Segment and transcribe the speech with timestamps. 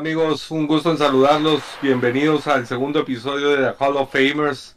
[0.00, 0.50] amigos?
[0.50, 1.62] Un gusto en saludarlos.
[1.82, 4.74] Bienvenidos al segundo episodio de The Hall of Famers,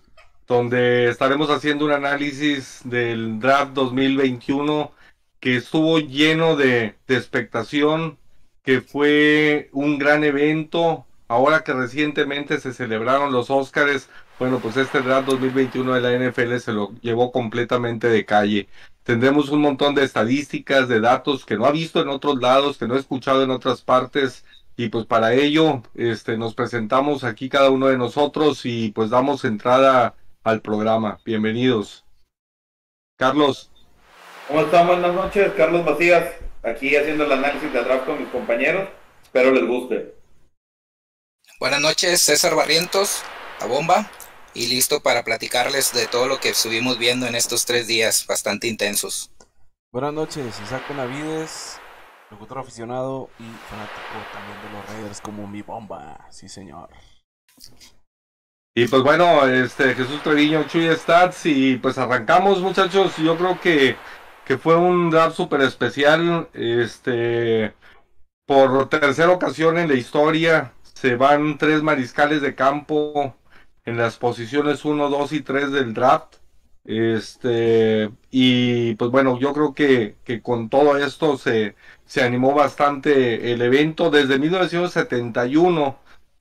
[0.47, 4.91] donde estaremos haciendo un análisis del draft 2021
[5.39, 8.17] que estuvo lleno de, de expectación,
[8.63, 11.05] que fue un gran evento.
[11.29, 14.09] Ahora que recientemente se celebraron los Oscars,
[14.39, 18.67] bueno, pues este draft 2021 de la NFL se lo llevó completamente de calle.
[19.03, 22.87] Tendremos un montón de estadísticas, de datos que no ha visto en otros lados, que
[22.89, 24.43] no ha escuchado en otras partes.
[24.75, 29.45] Y pues para ello este, nos presentamos aquí cada uno de nosotros y pues damos
[29.45, 31.19] entrada al programa.
[31.25, 32.03] Bienvenidos.
[33.17, 33.69] Carlos.
[34.47, 34.87] ¿Cómo están?
[34.87, 38.89] Buenas noches, Carlos Macías, aquí haciendo el análisis de draft con mis compañeros.
[39.23, 40.15] Espero les guste.
[41.59, 43.23] Buenas noches, César Barrientos,
[43.61, 44.09] a bomba
[44.53, 48.67] y listo para platicarles de todo lo que estuvimos viendo en estos tres días bastante
[48.67, 49.31] intensos.
[49.91, 51.79] Buenas noches, Isaac Navides,
[52.33, 56.89] locutor aficionado y fanático también de los Raiders como mi bomba, sí señor.
[58.75, 63.95] Y pues bueno, este Jesús Treviño, Chuy Stats y pues arrancamos muchachos, yo creo que,
[64.45, 67.75] que fue un draft súper especial, este
[68.45, 73.35] por tercera ocasión en la historia se van tres mariscales de campo
[73.85, 76.37] en las posiciones 1, 2 y 3 del draft.
[76.85, 81.75] Este, y pues bueno, yo creo que, que con todo esto se,
[82.05, 84.09] se animó bastante el evento.
[84.09, 85.97] Desde 1971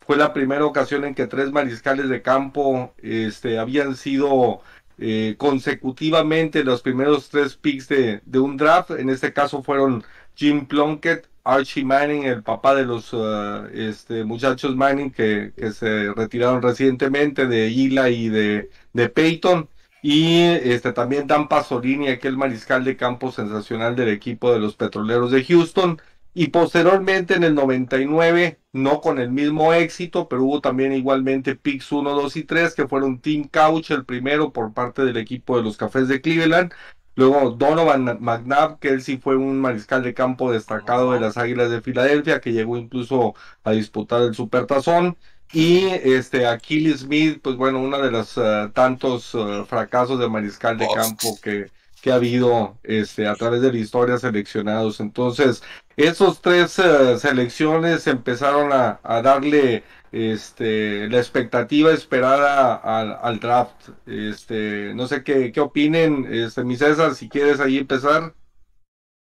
[0.06, 4.62] fue la primera ocasión en que tres mariscales de campo este, habían sido
[4.98, 8.90] eh, consecutivamente los primeros tres picks de, de, un draft.
[8.92, 14.76] En este caso fueron Jim Plunkett, Archie Manning, el papá de los uh, este, muchachos
[14.76, 19.68] Manning que, que, se retiraron recientemente de Ila y de, de Peyton.
[20.02, 25.30] Y este, también Dan Pasolini, aquel mariscal de campo sensacional del equipo de los Petroleros
[25.30, 26.00] de Houston.
[26.34, 31.92] Y posteriormente en el 99, no con el mismo éxito, pero hubo también igualmente picks
[31.92, 35.62] 1, 2 y 3, que fueron Team Couch, el primero por parte del equipo de
[35.62, 36.72] los Cafés de Cleveland,
[37.14, 41.70] Luego Donovan McNabb, que él sí fue un mariscal de campo destacado de las Águilas
[41.70, 45.18] de Filadelfia, que llegó incluso a disputar el Supertazón.
[45.52, 50.78] Y este Achilles Smith, pues bueno, uno de los uh, tantos uh, fracasos de mariscal
[50.78, 51.70] de campo que,
[52.00, 55.00] que ha habido este, a través de la historia seleccionados.
[55.00, 55.62] Entonces,
[55.96, 63.90] esos tres uh, selecciones empezaron a, a darle este, la expectativa esperada al, al, draft.
[64.06, 68.34] Este, no sé qué, qué opinen, este, mi César, si quieres ahí empezar.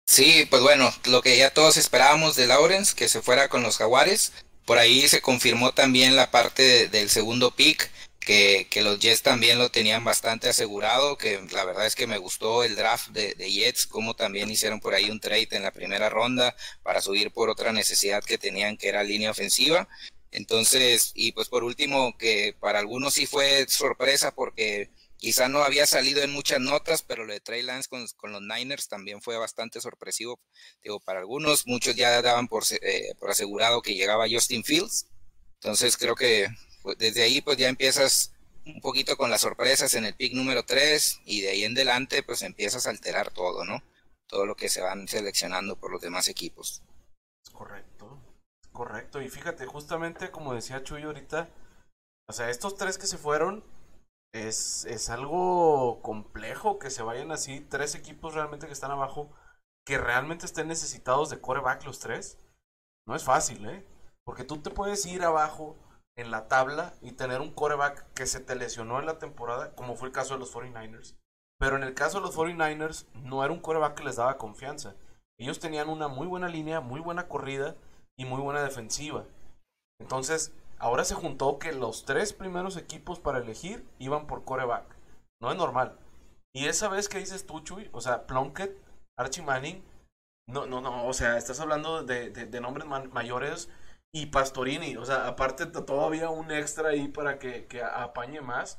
[0.06, 3.78] Sí, pues bueno, lo que ya todos esperábamos de Lawrence, que se fuera con los
[3.78, 4.32] Jaguares,
[4.64, 9.22] por ahí se confirmó también la parte de, del segundo pick, que, que, los Jets
[9.22, 13.34] también lo tenían bastante asegurado, que la verdad es que me gustó el draft de,
[13.34, 17.30] de Jets, como también hicieron por ahí un trade en la primera ronda para subir
[17.32, 19.88] por otra necesidad que tenían, que era línea ofensiva.
[20.30, 24.90] Entonces, y pues por último, que para algunos sí fue sorpresa porque
[25.24, 28.42] quizá no había salido en muchas notas, pero lo de Trey Lance con, con los
[28.42, 30.38] Niners también fue bastante sorpresivo.
[30.82, 35.06] Digo, para algunos, muchos ya daban por, eh, por asegurado que llegaba Justin Fields.
[35.62, 36.48] Entonces creo que
[36.82, 38.34] pues, desde ahí pues ya empiezas
[38.66, 42.22] un poquito con las sorpresas en el pick número 3 y de ahí en adelante
[42.22, 43.82] pues empiezas a alterar todo, ¿no?
[44.26, 46.82] Todo lo que se van seleccionando por los demás equipos.
[47.50, 48.20] Correcto.
[48.72, 51.48] Correcto, y fíjate, justamente como decía Chuy ahorita,
[52.28, 53.64] o sea, estos tres que se fueron,
[54.34, 59.30] es, es algo complejo que se vayan así, tres equipos realmente que están abajo,
[59.86, 62.36] que realmente estén necesitados de coreback los tres.
[63.06, 63.86] No es fácil, ¿eh?
[64.24, 65.76] Porque tú te puedes ir abajo
[66.16, 69.94] en la tabla y tener un coreback que se te lesionó en la temporada, como
[69.94, 71.16] fue el caso de los 49ers.
[71.60, 74.96] Pero en el caso de los 49ers, no era un coreback que les daba confianza.
[75.38, 77.76] Ellos tenían una muy buena línea, muy buena corrida
[78.18, 79.26] y muy buena defensiva.
[80.00, 80.52] Entonces,
[80.84, 84.84] ahora se juntó que los tres primeros equipos para elegir iban por coreback.
[85.40, 85.98] No es normal.
[86.54, 88.78] Y esa vez que dices tú, Chuy, o sea, Plunkett,
[89.18, 89.82] Archie Manning,
[90.46, 93.70] no, no, no, o sea, estás hablando de, de, nombres mayores
[94.12, 98.78] y Pastorini, o sea, aparte todavía un extra ahí para que, que apañe más.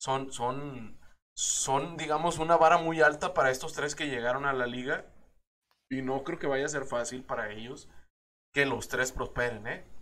[0.00, 0.98] Son, son,
[1.36, 5.06] son, digamos, una vara muy alta para estos tres que llegaron a la liga.
[5.88, 7.88] Y no creo que vaya a ser fácil para ellos
[8.52, 9.93] que los tres prosperen, ¿eh?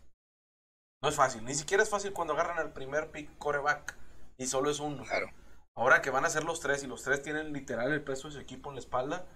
[1.03, 3.97] No es fácil, ni siquiera es fácil cuando agarran el primer pick coreback
[4.39, 5.03] y solo es uno.
[5.03, 5.31] Claro.
[5.75, 8.35] Ahora que van a ser los tres y los tres tienen literal el peso de
[8.35, 9.27] su equipo en la espalda,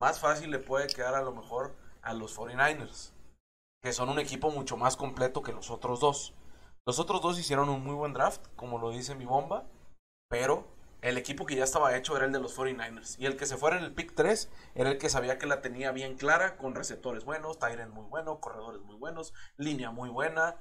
[0.00, 3.12] más fácil le puede quedar a lo mejor a los 49ers,
[3.82, 6.34] que son un equipo mucho más completo que los otros dos.
[6.86, 9.66] Los otros dos hicieron un muy buen draft, como lo dice mi bomba,
[10.28, 10.68] pero
[11.02, 13.16] el equipo que ya estaba hecho era el de los 49ers.
[13.18, 15.60] Y el que se fuera en el pick 3 era el que sabía que la
[15.60, 20.56] tenía bien clara, con receptores buenos, Tyren muy bueno, corredores muy buenos, línea muy buena.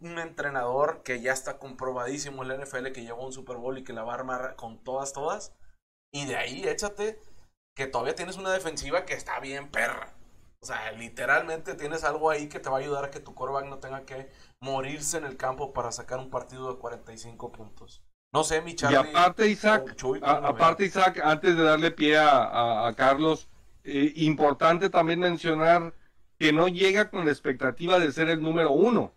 [0.00, 3.84] Un, entrenador que ya está comprobadísimo en la NFL, que llevó un Super Bowl y
[3.84, 5.52] que la va a armar con todas, todas.
[6.12, 7.20] Y de ahí échate
[7.76, 10.14] que todavía tienes una defensiva que está bien perra.
[10.62, 13.66] O sea, literalmente tienes algo ahí que te va a ayudar a que tu quarterback
[13.70, 14.30] no tenga que
[14.60, 18.02] morirse en el campo para sacar un partido de 45 puntos.
[18.32, 18.96] No sé, mi Charlie.
[18.96, 23.48] Y aparte, Isaac, aparte, Isaac, antes de darle pie a, Carlos,
[23.82, 25.94] eh, importante también mencionar
[26.38, 29.12] que no llega con la expectativa de ser el número uno.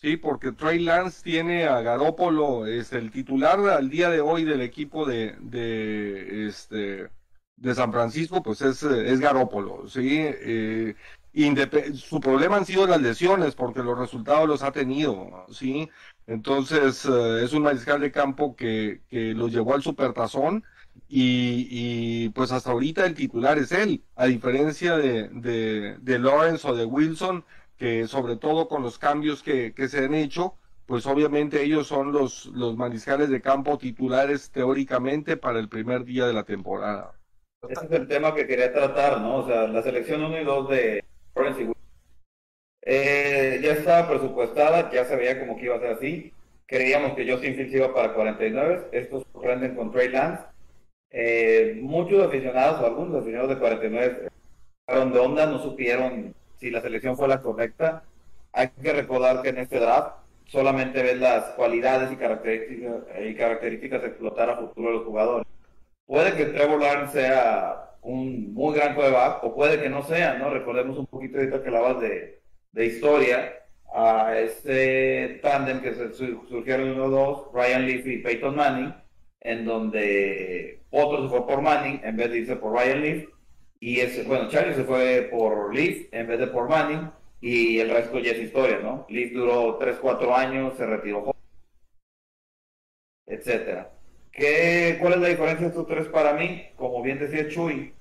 [0.00, 4.60] Sí, porque Trey Lance tiene a Garópolo, es el titular al día de hoy del
[4.60, 7.08] equipo de, de, este,
[7.56, 9.88] de San Francisco, pues es, es Garópolo.
[9.88, 10.18] ¿sí?
[10.20, 10.94] Eh,
[11.94, 15.44] su problema han sido las lesiones, porque los resultados los ha tenido.
[15.50, 15.90] ¿sí?
[16.28, 20.62] Entonces, eh, es un mariscal de campo que, que los llevó al supertazón
[21.08, 25.28] y, y, pues hasta ahorita el titular es él, a diferencia de,
[26.00, 27.44] de Lawrence o de Wilson,
[27.78, 30.54] que sobre todo con los cambios que, que se han hecho,
[30.86, 36.26] pues obviamente ellos son los, los mariscales de campo titulares teóricamente para el primer día
[36.26, 37.12] de la temporada.
[37.68, 39.36] Ese es el tema que quería tratar, ¿no?
[39.36, 41.04] O sea, la selección 1 y 2 de
[41.34, 41.72] Wilson
[42.82, 46.32] eh, ya estaba presupuestada, ya se veía como que iba a ser así.
[46.66, 50.44] Creíamos que Justin Fields iba para 49, estos sorprenden con Trey Lance.
[51.10, 54.28] Eh, muchos aficionados, o algunos aficionados de 49,
[54.86, 58.04] de onda, no supieron si la selección fue la correcta.
[58.52, 60.16] Hay que recordar que en este draft
[60.46, 65.46] solamente ves las cualidades y características, y características de explotar a futuro de los jugadores.
[66.06, 70.50] Puede que Trevor Lawrence sea un muy gran coreback, o puede que no sea, ¿no?
[70.50, 72.40] Recordemos un poquito ahorita que hablabas de,
[72.72, 73.54] de historia
[73.94, 78.94] a este tándem que se surgieron uno dos, Ryan Leaf y Peyton Manning,
[79.40, 83.28] en donde otro se fue por Manning en vez de irse por Ryan Leaf,
[83.80, 87.10] y ese, bueno, Charlie se fue por Leaf en vez de por Manning,
[87.40, 89.06] y el resto ya es historia, ¿no?
[89.08, 91.24] Leaf duró 3-4 años, se retiró
[93.28, 93.90] etcétera.
[94.32, 96.66] ¿Qué, ¿Cuál es la diferencia de estos tres para mí?
[96.76, 97.92] Como bien decía Chuy,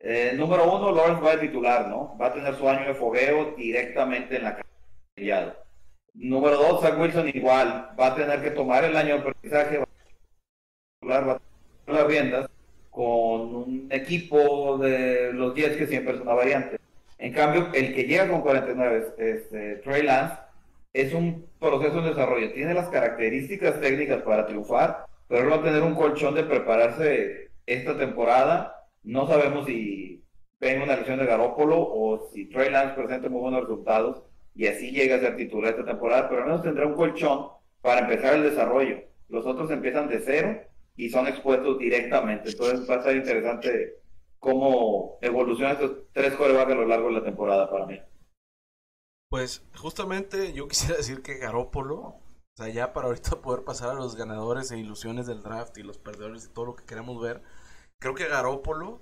[0.00, 2.16] eh, número uno, Lawrence va a titular, ¿no?
[2.20, 5.56] Va a tener su año de fogueo directamente en la cancha.
[6.14, 11.16] Número dos, Zach Wilson igual, va a tener que tomar el año de aprendizaje, va
[11.16, 11.40] a tener
[11.86, 12.50] las riendas
[12.92, 16.78] con un equipo de los 10 que siempre es una variante.
[17.18, 20.36] En cambio, el que llega con 49, este, Trey Lance,
[20.92, 22.52] es un proceso de desarrollo.
[22.52, 27.98] Tiene las características técnicas para triunfar, pero va a tener un colchón de prepararse esta
[27.98, 30.22] temporada no sabemos si
[30.60, 34.22] venga una lesión de Garópolo o si Trey Lance presenta muy buenos resultados
[34.54, 37.48] y así llega a ser titular esta temporada, pero al menos tendrá un colchón
[37.80, 39.00] para empezar el desarrollo.
[39.28, 40.60] Los otros empiezan de cero
[40.96, 42.50] y son expuestos directamente.
[42.50, 44.02] Entonces va a ser interesante
[44.38, 48.00] cómo evolucionan estos tres corebacks a lo largo de la temporada para mí.
[49.30, 52.22] Pues justamente yo quisiera decir que Garópolo, o
[52.56, 55.98] sea, ya para ahorita poder pasar a los ganadores e ilusiones del draft y los
[55.98, 57.40] perdedores y todo lo que queremos ver,
[58.02, 59.00] Creo que Garópolo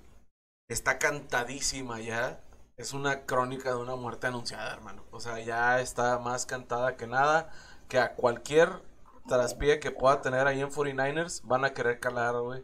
[0.69, 2.39] está cantadísima ya.
[2.77, 5.03] Es una crónica de una muerte anunciada, hermano.
[5.09, 7.49] O sea, ya está más cantada que nada.
[7.89, 8.69] Que a cualquier
[9.31, 12.63] traspié que pueda tener ahí en 49ers van a querer calar, güey,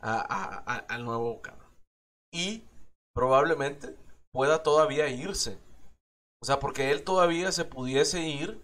[0.00, 1.70] al nuevo cabrón.
[2.32, 2.64] Y
[3.14, 3.96] probablemente
[4.32, 5.60] pueda todavía irse.
[6.42, 8.60] O sea, porque él todavía se pudiese ir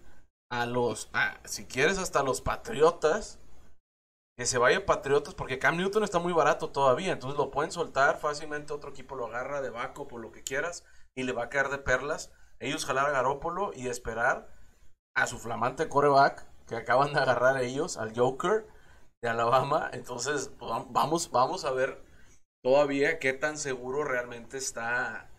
[0.51, 1.09] a los,
[1.45, 3.39] si quieres, hasta los Patriotas
[4.37, 8.19] que se vaya Patriotas, porque Cam Newton está muy barato todavía, entonces lo pueden soltar
[8.19, 10.83] fácilmente, otro equipo lo agarra de Baco por lo que quieras
[11.15, 12.33] y le va a caer de perlas.
[12.59, 14.49] Ellos jalar a Garópolo y esperar
[15.15, 18.65] a su flamante coreback que acaban de agarrar ellos, al Joker
[19.21, 19.89] de Alabama.
[19.93, 21.97] Entonces, vamos, vamos a ver
[22.63, 25.29] todavía qué tan seguro realmente está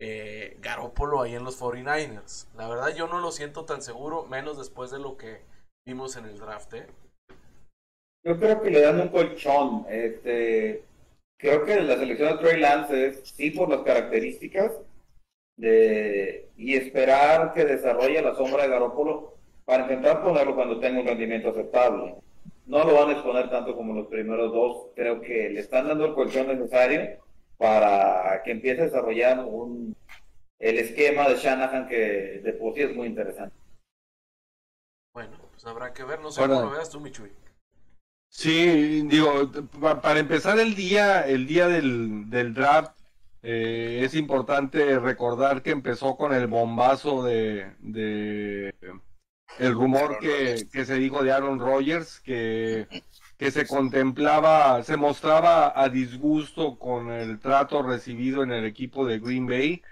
[0.00, 2.46] eh, Garópolo ahí en los 49ers.
[2.54, 5.40] La verdad, yo no lo siento tan seguro, menos después de lo que
[5.84, 6.74] vimos en el draft.
[6.74, 6.86] ¿eh?
[8.24, 9.86] Yo creo que le dan un colchón.
[9.88, 10.84] Este,
[11.36, 14.72] creo que la selección de Trey Lance es sí por las características
[15.56, 19.37] y esperar que desarrolle la sombra de Garópolo
[19.68, 22.14] para intentar ponerlo cuando tenga un rendimiento aceptable.
[22.64, 24.86] No lo van a exponer tanto como los primeros dos.
[24.96, 27.18] Creo que le están dando el colchón necesario
[27.58, 29.94] para que empiece a desarrollar un,
[30.58, 33.54] el esquema de Shanahan que de por sí es muy interesante.
[35.12, 36.20] Bueno, pues habrá que ver.
[36.20, 37.30] No sé cómo lo veas tú, Michui.
[38.30, 39.52] Sí, digo,
[40.00, 42.98] para empezar el día, el día del, del draft,
[43.42, 48.72] eh, es importante recordar que empezó con el bombazo de, de
[49.58, 52.86] el rumor que, que, se dijo de Aaron Rodgers, que
[53.38, 59.20] que se contemplaba, se mostraba a disgusto con el trato recibido en el equipo de
[59.20, 59.82] Green Bay.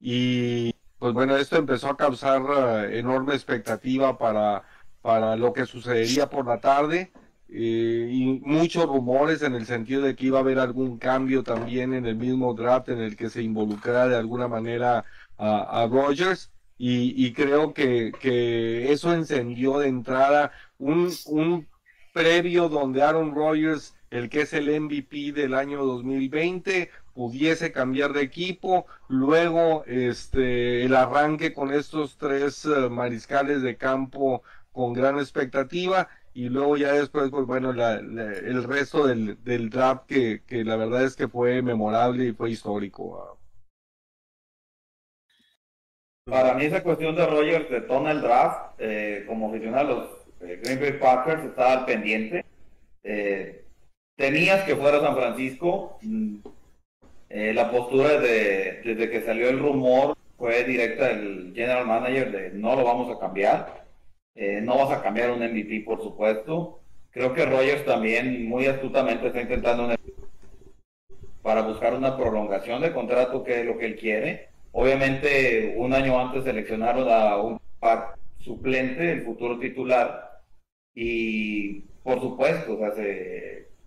[0.00, 2.42] Y pues bueno, esto empezó a causar
[2.90, 4.64] eh, enorme expectativa para,
[5.02, 7.12] para lo que sucedería por la tarde.
[7.48, 11.92] Eh, y muchos rumores en el sentido de que iba a haber algún cambio también
[11.94, 15.04] en el mismo draft en el que se involucrara de alguna manera
[15.36, 21.68] a, a Rogers y, creo que, que, eso encendió de entrada un, un
[22.12, 28.22] previo donde Aaron Rodgers, el que es el MVP del año 2020, pudiese cambiar de
[28.22, 36.08] equipo, luego este el arranque con estos tres eh, mariscales de campo con gran expectativa
[36.34, 41.04] y luego ya después pues bueno el resto del, del draft que, que, la verdad
[41.04, 43.38] es que fue memorable y fue histórico.
[46.24, 49.94] Para mí esa cuestión de Rogers detona el draft, eh, como aficionado
[50.40, 52.44] los eh, Green Bay Packers estaba al pendiente.
[53.02, 53.64] Eh,
[54.16, 55.98] tenías que fuera San Francisco.
[56.02, 56.36] Mm,
[57.28, 62.76] la postura de, desde que salió el rumor fue directa del general manager de no
[62.76, 63.84] lo vamos a cambiar.
[64.62, 66.80] no vas a cambiar un MVP, por supuesto.
[67.10, 69.94] Creo que Rogers también muy astutamente está intentando
[71.42, 76.18] para buscar una prolongación de contrato, que es lo que él quiere Obviamente, un año
[76.18, 77.60] antes seleccionaron a un
[78.40, 80.40] suplente, el futuro titular,
[80.92, 82.92] y por supuesto, o sea,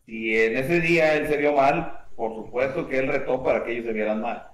[0.05, 3.73] si en ese día él se vio mal, por supuesto que él retó para que
[3.73, 4.47] ellos se vieran mal.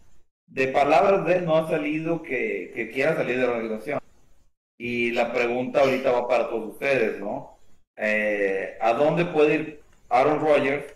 [0.48, 4.00] De palabras de él no ha salido que, que quiera salir de la organización.
[4.80, 7.60] Y la pregunta ahorita va para todos ustedes, ¿no?
[7.96, 10.96] Eh, ¿A dónde puede ir Aaron Rodgers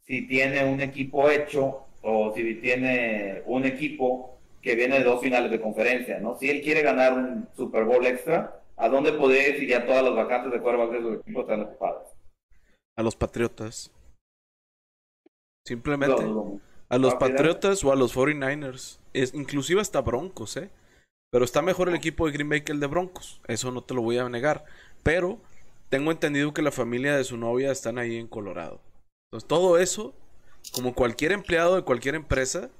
[0.00, 5.50] si tiene un equipo hecho o si tiene un equipo que viene de dos finales
[5.50, 6.38] de conferencia, ¿no?
[6.38, 10.14] Si él quiere ganar un Super Bowl extra, ¿a dónde puede ir ya todas las
[10.14, 12.14] vacantes de quarterback de su equipo están ocupadas?
[12.96, 13.90] A los Patriotas.
[15.66, 16.22] Simplemente.
[16.88, 18.98] A los Patriotas o a los 49ers.
[19.12, 20.70] Es, inclusive hasta Broncos, ¿eh?
[21.32, 23.40] Pero está mejor el equipo de Green Bay que el de Broncos.
[23.48, 24.64] Eso no te lo voy a negar.
[25.02, 25.40] Pero
[25.88, 28.80] tengo entendido que la familia de su novia están ahí en Colorado.
[29.26, 30.14] Entonces todo eso,
[30.72, 32.70] como cualquier empleado de cualquier empresa,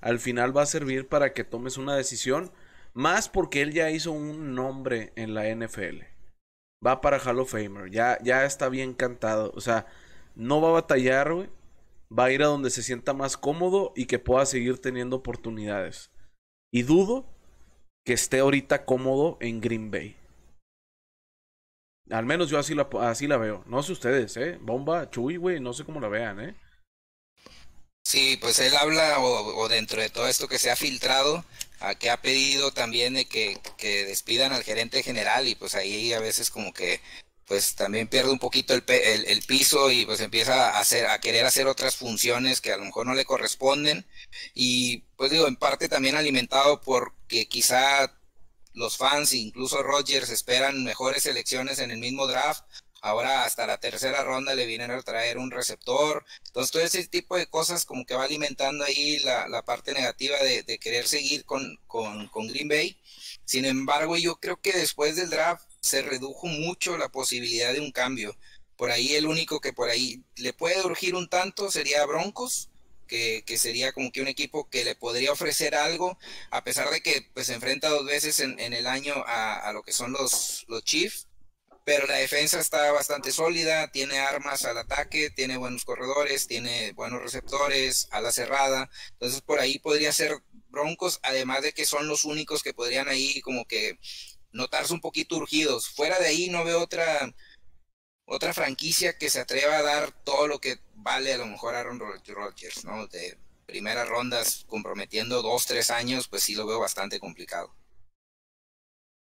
[0.00, 2.52] al final va a servir para que tomes una decisión,
[2.92, 6.02] más porque él ya hizo un nombre en la NFL.
[6.84, 9.86] Va para Hall of Famer, ya, ya está bien cantado, o sea,
[10.34, 11.50] no va a batallar, güey.
[12.16, 16.10] Va a ir a donde se sienta más cómodo y que pueda seguir teniendo oportunidades.
[16.72, 17.26] Y dudo
[18.06, 20.16] que esté ahorita cómodo en Green Bay.
[22.10, 23.62] Al menos yo así la, así la veo.
[23.66, 24.58] No sé ustedes, ¿eh?
[24.62, 26.56] Bomba, Chuy, güey, no sé cómo la vean, ¿eh?
[28.08, 31.44] Sí, pues él habla, o, dentro de todo esto que se ha filtrado,
[31.78, 33.60] a que ha pedido también de que,
[34.06, 37.02] despidan al gerente general y pues ahí a veces como que
[37.46, 41.44] pues también pierde un poquito el, el, piso y pues empieza a hacer a querer
[41.44, 44.06] hacer otras funciones que a lo mejor no le corresponden.
[44.54, 48.10] Y pues digo en parte también alimentado porque quizá
[48.72, 52.64] los fans incluso Rogers esperan mejores elecciones en el mismo draft
[53.00, 56.24] Ahora hasta la tercera ronda le vienen a traer un receptor.
[56.46, 60.78] Entonces todo ese tipo de cosas como que va alimentando ahí la, parte negativa de,
[60.78, 62.98] querer seguir con, con, Green Bay.
[63.44, 67.92] Sin embargo, yo creo que después del draft se redujo mucho la posibilidad de un
[67.92, 68.36] cambio.
[68.76, 72.70] Por ahí el único que por ahí le puede urgir un tanto sería Broncos,
[73.06, 76.18] que, sería como que un equipo que le podría ofrecer algo,
[76.50, 79.82] a pesar de que pues se enfrenta dos veces en, el año a, a, lo
[79.82, 81.27] que son los, los Chiefs
[81.88, 87.22] pero la defensa está bastante sólida, tiene armas al ataque, tiene buenos corredores, tiene buenos
[87.22, 90.36] receptores, a la cerrada, entonces por ahí podría ser
[90.68, 93.98] Broncos, además de que son los únicos que podrían ahí como que
[94.52, 95.88] notarse un poquito urgidos.
[95.88, 97.34] Fuera de ahí no veo otra
[98.26, 101.98] otra franquicia que se atreva a dar todo lo que vale a lo mejor Aaron
[101.98, 103.06] Rodgers, ¿no?
[103.06, 107.74] De primeras rondas comprometiendo dos, tres años, pues sí lo veo bastante complicado.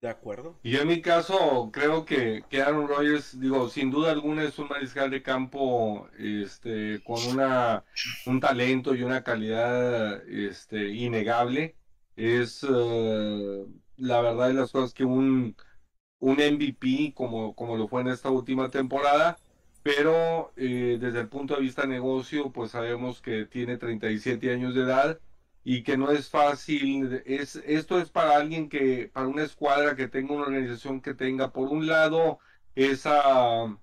[0.01, 0.60] De acuerdo.
[0.63, 5.12] Y en mi caso, creo que, Aaron Rodgers, digo, sin duda alguna es un mariscal
[5.12, 7.84] de campo este, con una,
[8.25, 11.75] un talento y una calidad este, innegable.
[12.15, 13.65] Es eh,
[13.98, 15.55] la verdad de las cosas que un,
[16.20, 19.38] un MVP como, como lo fue en esta última temporada,
[19.84, 24.81] pero eh, desde el punto de vista negocio, pues sabemos que tiene 37 años de
[24.81, 25.20] edad
[25.63, 27.22] y que no es fácil.
[27.25, 31.51] Es, esto es para alguien que, para una escuadra que tenga una organización que tenga,
[31.51, 32.39] por un lado,
[32.75, 33.77] esa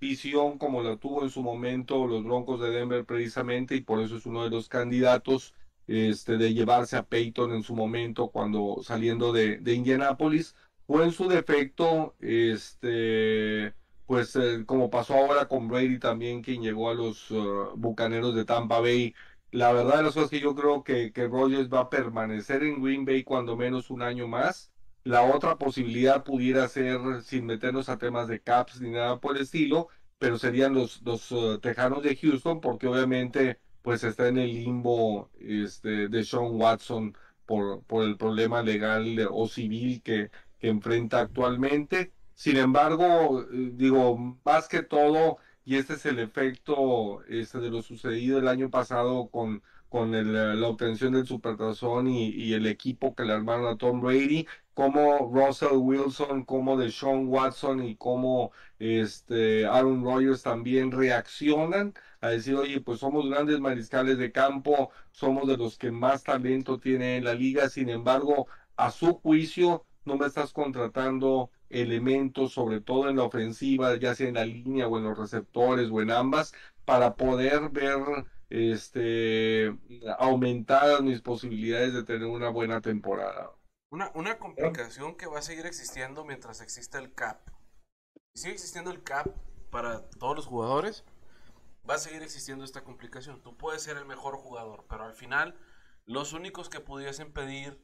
[0.00, 4.16] visión como la tuvo en su momento los Broncos de Denver precisamente y por eso
[4.16, 5.54] es uno de los candidatos
[5.86, 10.54] este, de llevarse a Peyton en su momento cuando saliendo de, de Indianapolis
[10.86, 13.74] o en su defecto este
[14.08, 18.46] pues eh, como pasó ahora con Brady también, quien llegó a los uh, Bucaneros de
[18.46, 19.14] Tampa Bay.
[19.50, 22.82] La verdad de las cosas que yo creo que, que Rogers va a permanecer en
[22.82, 24.72] Green Bay cuando menos un año más.
[25.04, 29.42] La otra posibilidad pudiera ser, sin meternos a temas de caps ni nada por el
[29.42, 29.88] estilo,
[30.18, 35.30] pero serían los, los uh, Tejanos de Houston, porque obviamente pues está en el limbo
[35.40, 42.12] este, de Sean Watson por, por el problema legal o civil que, que enfrenta actualmente.
[42.34, 45.38] Sin embargo, eh, digo, más que todo,
[45.68, 50.32] y este es el efecto este, de lo sucedido el año pasado con, con el,
[50.58, 55.30] la obtención del Supertazón y, y, el equipo que le armaron a Tom Brady, como
[55.30, 62.54] Russell Wilson, como de Sean Watson y como este, Aaron Rodgers también reaccionan a decir,
[62.54, 67.24] oye, pues somos grandes mariscales de campo, somos de los que más talento tiene en
[67.24, 68.46] la liga, sin embargo,
[68.76, 74.28] a su juicio, no me estás contratando elementos, sobre todo en la ofensiva, ya sea
[74.28, 76.52] en la línea o en los receptores o en ambas,
[76.84, 77.98] para poder ver
[78.50, 79.76] este
[80.18, 83.50] aumentadas mis posibilidades de tener una buena temporada.
[83.90, 87.48] Una, una complicación que va a seguir existiendo mientras exista el CAP.
[88.34, 89.28] Si sigue existiendo el CAP
[89.70, 91.04] para todos los jugadores,
[91.88, 93.42] va a seguir existiendo esta complicación.
[93.42, 95.58] Tú puedes ser el mejor jugador, pero al final
[96.04, 97.82] los únicos que pudiesen pedir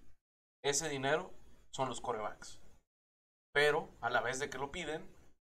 [0.62, 1.32] ese dinero
[1.70, 2.63] son los corebacks
[3.54, 5.08] pero a la vez de que lo piden,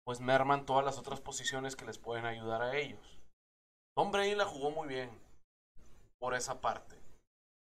[0.06, 3.20] pues merman todas las otras posiciones que les pueden ayudar a ellos.
[3.96, 5.10] Tom Brady la jugó muy bien
[6.20, 6.96] por esa parte.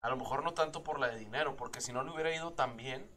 [0.04, 2.54] A lo mejor no tanto por la de dinero, porque si no le hubiera ido
[2.54, 3.10] tan bien,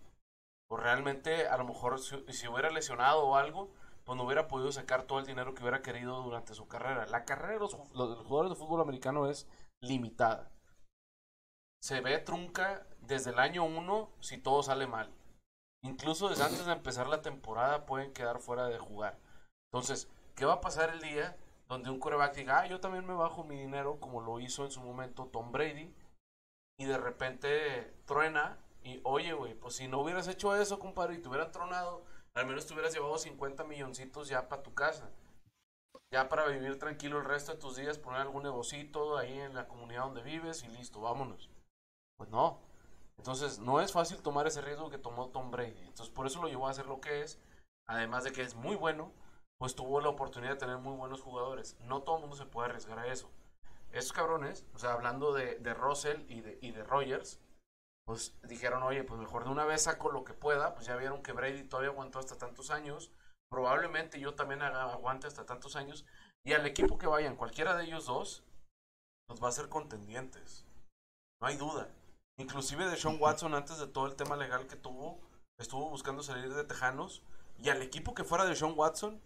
[0.68, 3.68] pues realmente a lo mejor si, hubiera lesionado o algo,
[4.04, 7.06] pues no hubiera podido sacar todo el dinero que hubiera querido durante su carrera.
[7.06, 9.48] La carrera de los, los jugadores de fútbol americano es
[9.82, 10.52] limitada.
[11.82, 15.12] Se ve trunca desde el año 1 si todo sale mal.
[15.82, 19.18] Incluso desde antes de empezar la temporada pueden quedar fuera de jugar.
[19.72, 21.36] Entonces, ¿qué va a pasar el día
[21.68, 24.70] donde un coreback diga, ah, yo también me bajo mi dinero como lo hizo en
[24.70, 25.94] su momento Tom Brady?
[26.78, 31.18] Y de repente truena y, oye, güey, pues si no hubieras hecho eso, compadre, y
[31.18, 35.10] te hubieran tronado, al menos te hubieras llevado 50 milloncitos ya para tu casa.
[36.10, 39.68] Ya para vivir tranquilo el resto de tus días, poner algún negocito ahí en la
[39.68, 41.50] comunidad donde vives y listo, vámonos.
[42.16, 42.60] Pues no,
[43.18, 45.80] entonces, no es fácil tomar ese riesgo que tomó Tom Brady.
[45.80, 47.40] Entonces, por eso lo llevó a hacer lo que es.
[47.86, 49.12] Además de que es muy bueno,
[49.58, 51.76] pues tuvo la oportunidad de tener muy buenos jugadores.
[51.80, 53.30] No todo el mundo se puede arriesgar a eso.
[53.90, 57.40] Esos cabrones, o sea, hablando de, de Russell y de, y de Rogers,
[58.06, 60.74] pues dijeron, oye, pues mejor de una vez saco lo que pueda.
[60.74, 63.10] Pues ya vieron que Brady todavía aguantó hasta tantos años.
[63.50, 66.06] Probablemente yo también aguante hasta tantos años.
[66.44, 68.44] Y al equipo que vayan, cualquiera de ellos dos,
[69.28, 70.66] nos va a ser contendientes.
[71.40, 71.88] No hay duda.
[72.38, 75.20] Inclusive de Sean Watson, antes de todo el tema legal que tuvo,
[75.58, 77.22] estuvo buscando salir de Tejanos.
[77.58, 79.20] Y al equipo que fuera de Sean Watson,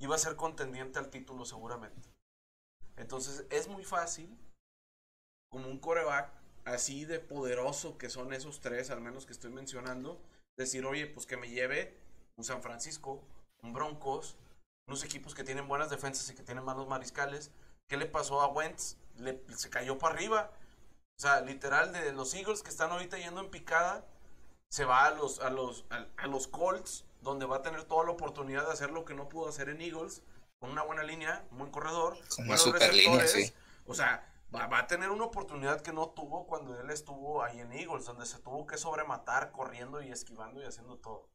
[0.00, 2.12] iba a ser contendiente al título seguramente.
[2.96, 4.36] Entonces es muy fácil,
[5.48, 6.32] como un coreback
[6.64, 10.20] así de poderoso que son esos tres, al menos que estoy mencionando,
[10.56, 11.96] decir, oye, pues que me lleve
[12.36, 13.22] un San Francisco,
[13.62, 14.36] un Broncos,
[14.88, 17.52] unos equipos que tienen buenas defensas y que tienen malos mariscales.
[17.88, 18.96] ¿Qué le pasó a Wentz?
[19.16, 20.50] Le, se cayó para arriba
[21.20, 24.06] o sea, literal, de los Eagles que están ahorita yendo en picada,
[24.70, 28.12] se va a los, a los, a, los Colts, donde va a tener toda la
[28.12, 30.22] oportunidad de hacer lo que no pudo hacer en Eagles,
[30.60, 33.52] con una buena línea, un buen corredor, una super línea, sí.
[33.86, 37.60] O sea, va, va, a tener una oportunidad que no tuvo cuando él estuvo ahí
[37.60, 41.28] en Eagles, donde se tuvo que sobrematar corriendo y esquivando y haciendo todo.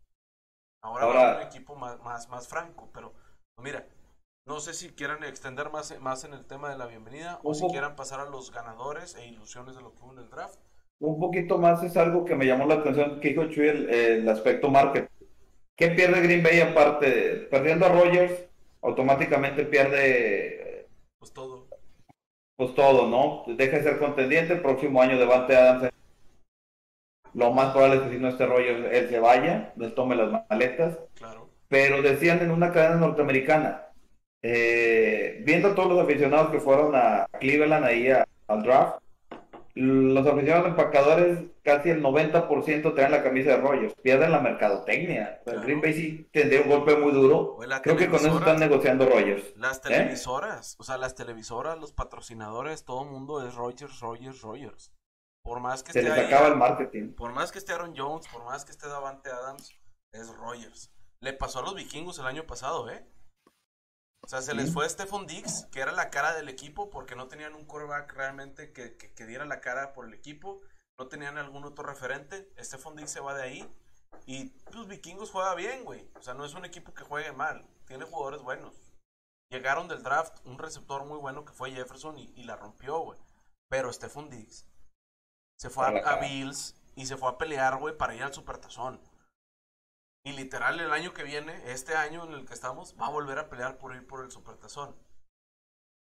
[0.81, 3.13] Ahora, va a un equipo más, más, más franco, pero
[3.53, 3.87] pues mira,
[4.45, 7.67] no sé si quieran extender más, más en el tema de la bienvenida o si
[7.67, 10.60] quieran pasar a los ganadores e ilusiones de lo que hubo en el draft.
[10.99, 14.69] Un poquito más es algo que me llamó la atención que dijo Chuy, el, aspecto
[14.69, 15.10] market.
[15.75, 17.47] ¿Qué pierde Green Bay aparte?
[17.49, 18.45] Perdiendo a Rogers,
[18.81, 20.88] automáticamente pierde...
[21.17, 21.67] Pues todo.
[22.55, 23.43] Pues todo, ¿no?
[23.55, 25.91] Deja de ser contendiente, el próximo año Devante Adams
[27.34, 30.45] lo más probable es que si no esté Rogers, él se vaya, les tome las
[30.49, 30.97] maletas.
[31.15, 31.49] Claro.
[31.67, 33.84] Pero decían en una cadena norteamericana,
[34.47, 38.99] eh, viendo todos los aficionados que fueron a Cleveland ahí al draft,
[39.73, 45.41] los aficionados empacadores, casi el 90% traen la camisa de Rogers, pierden la mercadotecnia.
[45.47, 47.58] El Green Bay sí tendría un golpe muy duro.
[47.81, 49.58] Creo que con eso están negociando Rogers.
[49.58, 49.81] Las ¿Eh?
[49.86, 54.93] televisoras, o sea, las televisoras, los patrocinadores, todo el mundo es Rogers, Rogers, Rogers.
[55.43, 57.13] Por más que Se esté les acaba el marketing.
[57.13, 59.73] Por más que esté Aaron Jones, por más que esté Davante Adams,
[60.13, 60.91] es Rogers.
[61.19, 63.03] Le pasó a los vikingos el año pasado, ¿eh?
[64.25, 67.27] O sea, se les fue Stephon Dix, que era la cara del equipo, porque no
[67.27, 70.61] tenían un quarterback realmente que, que, diera la cara por el equipo.
[70.97, 72.51] No tenían algún otro referente.
[72.57, 73.69] Stephon Dix se va de ahí.
[74.25, 76.09] Y los vikingos juega bien, güey.
[76.15, 77.67] O sea, no es un equipo que juegue mal.
[77.85, 78.73] Tiene jugadores buenos.
[79.51, 83.19] Llegaron del draft un receptor muy bueno que fue Jefferson y, la rompió, güey.
[83.69, 84.65] Pero Stephon Diggs
[85.59, 88.99] se fue a, Bills y se fue a pelear, güey, para ir al Supertazón.
[90.25, 93.38] Y literal, el año que viene, este año en el que estamos, va a volver
[93.38, 94.95] a pelear por ir por el Supertazón.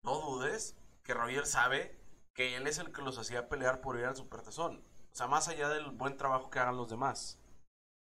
[0.04, 1.96] No dudes que Roger sabe
[2.34, 4.84] que él es el que los hacía pelear por ir al Supertazón.
[5.14, 7.40] O sea, más allá del buen trabajo que hagan los demás.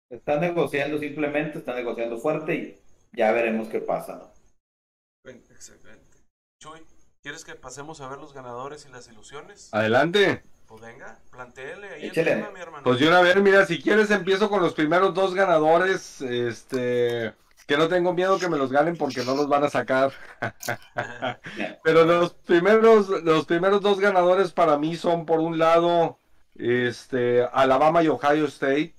[0.10, 2.82] Están negociando simplemente, están negociando fuerte y
[3.16, 5.32] ya veremos qué pasa, ¿no?
[5.32, 6.18] Excelente.
[6.60, 6.82] Chuy,
[7.22, 9.72] ¿quieres que pasemos a ver los ganadores y las ilusiones?
[9.72, 10.44] Adelante.
[10.72, 12.86] Pues venga, planteele ahí el tema, mi hermano.
[12.86, 17.34] Pues yo a ver, mira, si quieres empiezo con los primeros dos ganadores, este,
[17.68, 20.14] que no tengo miedo que me los ganen porque no los van a sacar.
[21.84, 26.20] Pero los primeros, los primeros dos ganadores para mí son por un lado,
[26.56, 28.96] este, Alabama y Ohio State.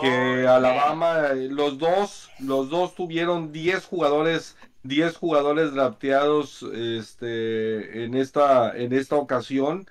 [0.00, 8.74] que Alabama, los dos, los dos tuvieron 10 jugadores, 10 jugadores drafteados, este, en esta,
[8.74, 9.86] en esta ocasión.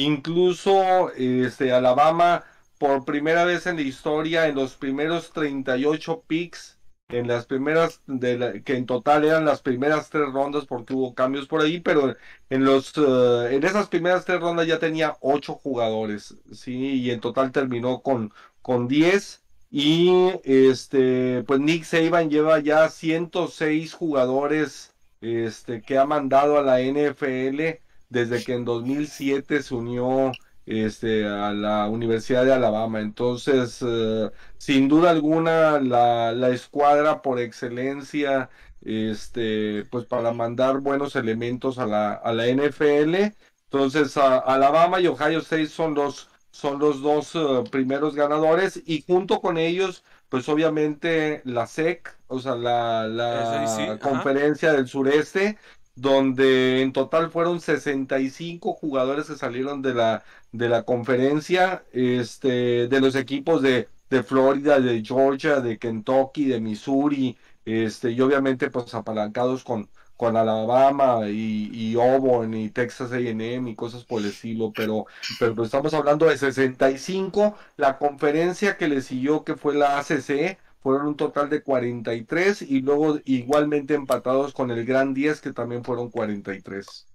[0.00, 2.44] Incluso, este, Alabama,
[2.78, 8.62] por primera vez en la historia, en los primeros 38 picks, en las primeras, de
[8.64, 12.16] que en total eran las primeras tres rondas porque hubo cambios por ahí, pero
[12.50, 17.20] en los eh, en esas primeras tres rondas ya tenía ocho jugadores, sí, y en
[17.20, 18.32] total terminó con,
[18.62, 20.10] con 10 y
[20.44, 27.80] este pues Nick Saban lleva ya 106 jugadores este que ha mandado a la NFL
[28.10, 30.32] desde que en 2007 se unió
[30.66, 33.00] este, a la Universidad de Alabama.
[33.00, 38.50] Entonces, eh, sin duda alguna, la, la, escuadra por excelencia,
[38.82, 43.34] este, pues para mandar buenos elementos a la, a la NFL.
[43.64, 49.40] Entonces, Alabama y Ohio State son los, son los dos eh, primeros ganadores y junto
[49.40, 55.58] con ellos, pues obviamente la SEC, o sea, la, la conferencia del sureste,
[56.00, 63.00] donde en total fueron 65 jugadores que salieron de la, de la conferencia, este, de
[63.00, 68.94] los equipos de, de Florida, de Georgia, de Kentucky, de Missouri, este, y obviamente pues
[68.94, 74.72] apalancados con, con Alabama y, y Auburn y Texas A&M y cosas por el estilo,
[74.74, 75.06] pero,
[75.38, 80.58] pero pues, estamos hablando de 65, la conferencia que le siguió que fue la ACC,
[80.80, 85.84] fueron un total de 43 y luego igualmente empatados con el Gran 10 que también
[85.84, 87.06] fueron 43.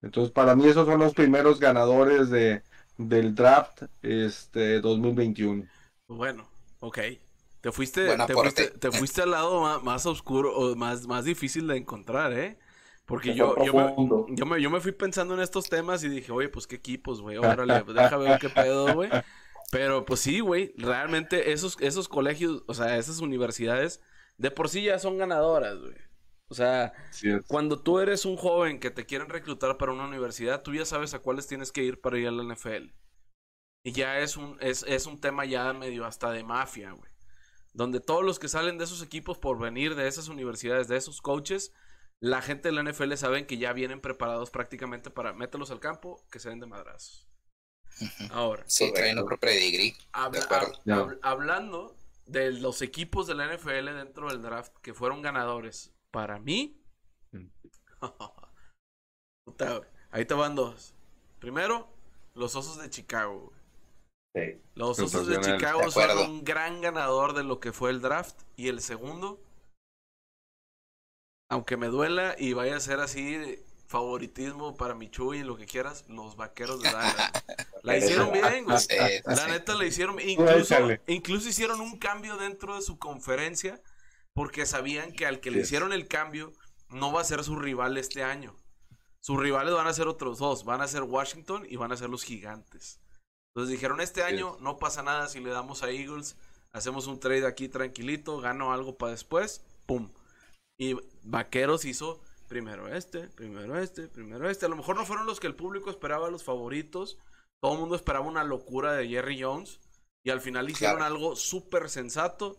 [0.00, 2.62] Entonces para mí esos son los primeros ganadores de,
[2.96, 5.64] del draft este 2021.
[6.08, 6.48] Bueno,
[6.80, 6.98] ok.
[7.60, 11.76] Te fuiste, te fuiste, te fuiste, al lado más, oscuro o más, más difícil de
[11.76, 12.58] encontrar, ¿eh?
[13.06, 13.94] Porque yo, yo me,
[14.34, 17.20] yo, me, yo, me, fui pensando en estos temas y dije, oye, pues qué equipos,
[17.20, 17.36] güey.
[17.36, 19.10] Órale, déjame ver qué pedo, güey.
[19.72, 24.02] Pero pues sí, güey, realmente esos, esos colegios, o sea, esas universidades,
[24.36, 25.94] de por sí ya son ganadoras, güey.
[26.48, 26.92] O sea,
[27.46, 31.14] cuando tú eres un joven que te quieren reclutar para una universidad, tú ya sabes
[31.14, 32.92] a cuáles tienes que ir para ir a la NFL.
[33.82, 37.10] Y ya es un, es, es un tema ya medio hasta de mafia, güey.
[37.72, 41.22] Donde todos los que salen de esos equipos por venir de esas universidades, de esos
[41.22, 41.72] coaches,
[42.20, 46.22] la gente de la NFL saben que ya vienen preparados prácticamente para mételos al campo,
[46.30, 47.31] que se den de madrazos.
[48.30, 48.64] Ahora.
[48.66, 49.94] Sí, traen otro pedigree.
[51.22, 56.80] hablando de los equipos de la NFL dentro del draft que fueron ganadores, para mí.
[57.32, 57.46] Mm.
[60.10, 60.94] ahí te van dos.
[61.38, 61.88] Primero,
[62.34, 63.52] los Osos de Chicago.
[64.74, 68.40] Los Osos de Chicago son un gran ganador de lo que fue el draft.
[68.56, 69.42] Y el segundo,
[71.50, 76.06] aunque me duela y vaya a ser así favoritismo para Michu y lo que quieras,
[76.08, 77.30] los vaqueros de Dallas.
[77.82, 78.78] La hicieron bien, güey.
[79.24, 80.74] la neta la hicieron incluso,
[81.08, 83.82] incluso hicieron un cambio dentro de su conferencia
[84.34, 86.52] porque sabían que al que le hicieron el cambio
[86.90, 88.56] no va a ser su rival este año.
[89.20, 92.08] Sus rivales van a ser otros dos, van a ser Washington y van a ser
[92.08, 93.00] los Gigantes.
[93.48, 96.36] Entonces dijeron, este año no pasa nada si le damos a Eagles,
[96.70, 100.12] hacemos un trade aquí tranquilito, gano algo para después, ¡pum!
[100.78, 104.66] Y Vaqueros hizo primero este, primero este, primero este.
[104.66, 107.18] A lo mejor no fueron los que el público esperaba, los favoritos.
[107.62, 109.80] Todo el mundo esperaba una locura de Jerry Jones.
[110.22, 112.58] Y al final hicieron algo súper sensato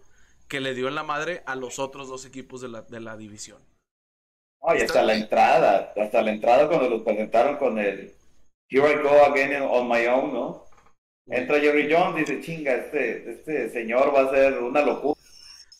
[0.49, 3.15] que le dio en la madre a los otros dos equipos de la, de la
[3.15, 3.61] división.
[4.75, 8.15] y hasta la entrada, hasta la entrada cuando los presentaron con el
[8.69, 10.65] Here I Go Again on My Own, ¿no?
[11.27, 15.19] Entra Jerry Jones y dice, chinga, este, este señor va a ser una locura.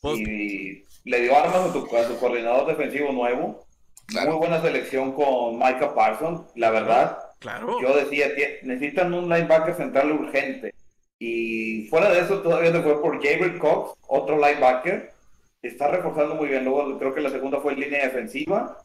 [0.02, 3.66] Pues y le dio armas a su coordinador defensivo nuevo
[4.10, 7.20] muy buena selección con Micah Parsons, la verdad.
[7.40, 7.80] Claro.
[7.82, 8.28] Yo decía,
[8.64, 10.74] necesitan un linebacker central urgente.
[11.20, 15.14] Y fuera de eso, todavía se fue por Gabriel Cox, otro linebacker.
[15.62, 16.66] Está reforzando muy bien.
[16.66, 18.78] Luego creo que la segunda fue en línea defensiva.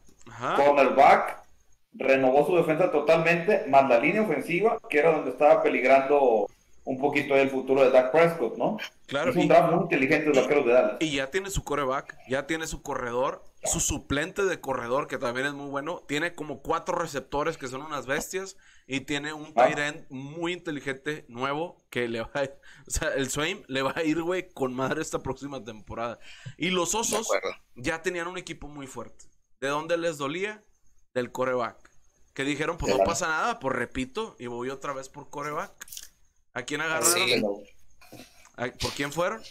[0.57, 1.39] Cornerback.
[1.95, 6.47] Renovó su defensa totalmente, más la línea ofensiva, que era donde estaba peligrando
[6.85, 8.77] un poquito el futuro de Dak Prescott, ¿no?
[9.07, 9.31] Claro.
[9.31, 10.97] Es un draft muy inteligente de los de Dallas.
[11.01, 15.47] Y ya tiene su coreback, ya tiene su corredor, su suplente de corredor, que también
[15.47, 16.05] es muy bueno.
[16.07, 18.57] Tiene como cuatro receptores que son unas bestias.
[18.87, 19.67] Y tiene un ah.
[19.67, 22.55] tight end muy inteligente, nuevo, que le va a ir,
[22.87, 26.19] O sea, el Swain le va a ir, güey, con madre esta próxima temporada.
[26.57, 27.29] Y los osos
[27.75, 29.27] ya tenían un equipo muy fuerte.
[29.61, 30.63] ¿De dónde les dolía?
[31.13, 31.77] Del coreback.
[32.33, 35.73] Que dijeron, pues no pasa nada, pues repito, y voy otra vez por coreback.
[36.55, 37.43] ¿A quién agarraron?
[38.81, 39.43] ¿Por quién fueron?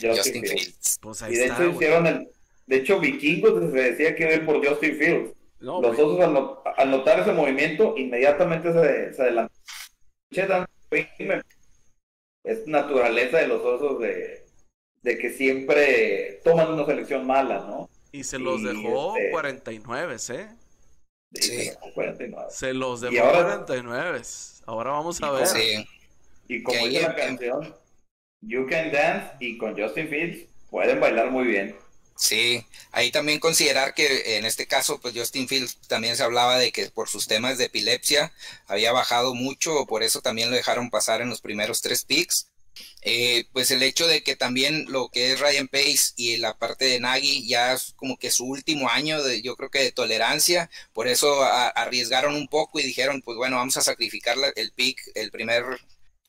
[0.00, 0.98] Justin, Fields.
[1.00, 2.30] Pues ahí y de hecho hicieron el.
[2.66, 5.34] De hecho, Vikingos se decía que iba por Justin Fields.
[5.58, 9.50] Los osos al, notar ese movimiento inmediatamente se, se adelantaron.
[12.42, 14.46] Es naturaleza de los osos de,
[15.02, 17.90] de que siempre toman una selección mala, ¿no?
[18.12, 20.48] Y se los dejó 49, este, ¿eh?
[21.34, 21.70] Sí.
[22.48, 24.22] Se los dejó ahora, 49.
[24.66, 25.46] Ahora vamos a ver.
[25.46, 25.86] Sí.
[26.48, 27.74] Y como dice la canción,
[28.40, 31.76] You Can Dance y con Justin Fields pueden bailar muy bien.
[32.20, 36.70] Sí, ahí también considerar que en este caso, pues Justin Fields también se hablaba de
[36.70, 38.30] que por sus temas de epilepsia
[38.66, 42.48] había bajado mucho, por eso también lo dejaron pasar en los primeros tres picks.
[43.02, 46.84] Eh, pues el hecho de que también lo que es Ryan Pace y la parte
[46.84, 50.70] de Nagy ya es como que su último año de, yo creo que de tolerancia,
[50.92, 55.30] por eso arriesgaron un poco y dijeron, pues bueno, vamos a sacrificar el pick, el
[55.30, 55.64] primer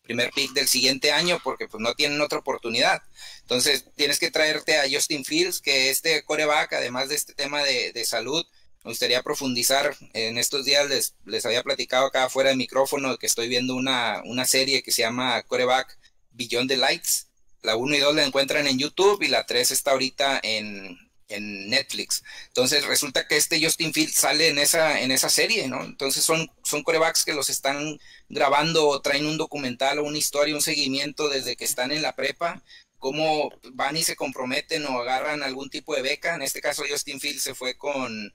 [0.04, 3.02] primer pick del siguiente año porque pues no tienen otra oportunidad.
[3.42, 7.92] Entonces tienes que traerte a Justin Fields, que este coreback, además de este tema de,
[7.94, 8.46] de salud,
[8.84, 9.96] me gustaría profundizar.
[10.14, 14.22] En estos días les, les había platicado acá fuera de micrófono que estoy viendo una,
[14.26, 15.98] una serie que se llama Coreback
[16.32, 17.28] Beyond the Lights.
[17.62, 20.98] La 1 y 2 la encuentran en YouTube y la 3 está ahorita en,
[21.32, 22.24] en Netflix.
[22.48, 25.84] Entonces resulta que este Justin Fields sale en esa, en esa serie, ¿no?
[25.84, 30.56] Entonces son, son corebacks que los están grabando o traen un documental o una historia,
[30.56, 32.64] un seguimiento desde que están en la prepa,
[32.98, 36.36] cómo van y se comprometen o agarran algún tipo de beca.
[36.36, 38.34] En este caso Justin Fields se fue con,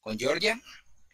[0.00, 0.60] con Georgia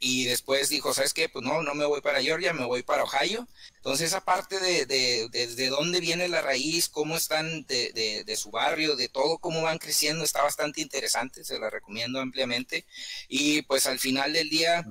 [0.05, 1.31] y después dijo, ¿sabes qué?
[1.31, 3.49] Pues no, no me voy para Georgia, me voy para Ohio.
[3.77, 8.51] Entonces esa parte de, de, de, dónde viene la raíz, cómo están de, de, su
[8.51, 12.85] barrio, de todo, cómo van creciendo, está bastante interesante, se la recomiendo ampliamente.
[13.29, 14.85] Y pues al final del día,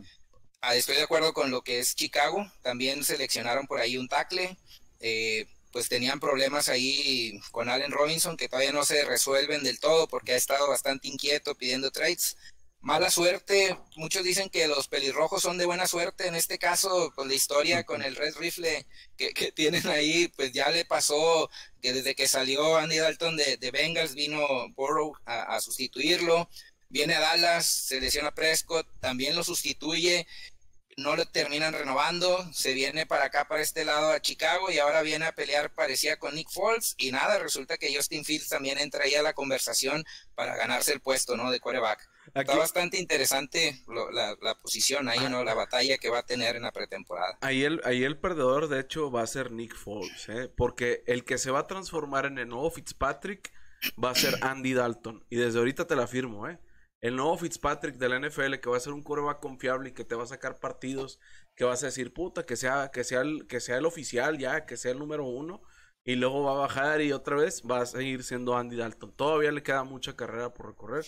[0.62, 4.58] ah, estoy de acuerdo con lo que es Chicago, también seleccionaron por ahí un tackle.
[5.00, 10.08] Eh, pues tenían problemas ahí con Allen Robinson que todavía no se resuelven del todo
[10.08, 12.38] porque ha estado bastante inquieto pidiendo trades
[12.84, 13.78] mala suerte.
[13.96, 16.28] Muchos dicen que los pelirrojos son de buena suerte.
[16.28, 18.86] En este caso, con la historia con el Red Rifle
[19.18, 21.50] que, tienen ahí, pues ya le pasó
[21.82, 26.50] que desde que salió Andy Dalton de, de Bengals, vino Burrow a, sustituirlo.
[26.90, 30.28] Viene a Dallas, se lesiona Prescott, también lo sustituye.
[30.96, 35.02] No lo terminan renovando, se viene para acá, para este lado a Chicago y ahora
[35.02, 39.06] viene a pelear, parecía con Nick Foles y nada, resulta que Justin Fields también entra
[39.06, 41.50] ahí a la conversación para ganarse el puesto, ¿no?
[41.50, 42.13] De quarterback.
[42.34, 45.44] Está bastante interesante la, posición ahí, ¿no?
[45.44, 47.38] La batalla que va a tener en la pretemporada.
[47.42, 50.52] Ahí el, ahí el perdedor, de hecho, va a ser Nick Foles, ¿eh?
[50.56, 53.54] Porque el que se va a transformar en el nuevo Fitzpatrick
[54.04, 55.24] va a ser Andy Dalton.
[55.30, 56.60] Y desde ahorita te la firmo, ¿eh?
[57.02, 60.06] El nuevo Fitzpatrick de la NFL que va a ser un coreback confiable y que
[60.06, 61.20] te va a sacar partidos,
[61.54, 64.66] que vas a decir, puta, que sea, que sea el, que sea el oficial ya,
[64.66, 65.62] que sea el número uno.
[66.06, 69.14] Y luego va a bajar y otra vez va a seguir siendo Andy Dalton.
[69.16, 71.06] Todavía le queda mucha carrera por recorrer.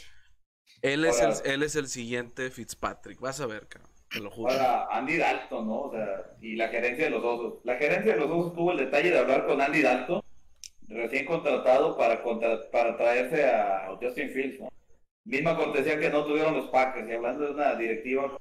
[0.82, 3.20] Él es, el, él es el siguiente Fitzpatrick.
[3.20, 3.92] Vas a ver, cabrón.
[4.10, 4.54] Te lo juro.
[4.54, 5.82] Para Andy Dalton, ¿no?
[5.82, 7.56] O sea, y la gerencia de los osos.
[7.64, 10.22] La gerencia de los osos tuvo el detalle de hablar con Andy Dalton,
[10.88, 12.24] recién contratado para,
[12.72, 14.70] para traerse a Justin Fields, ¿no?
[15.26, 18.38] Misma acontecía que no tuvieron los Packers, y hablando de una directiva,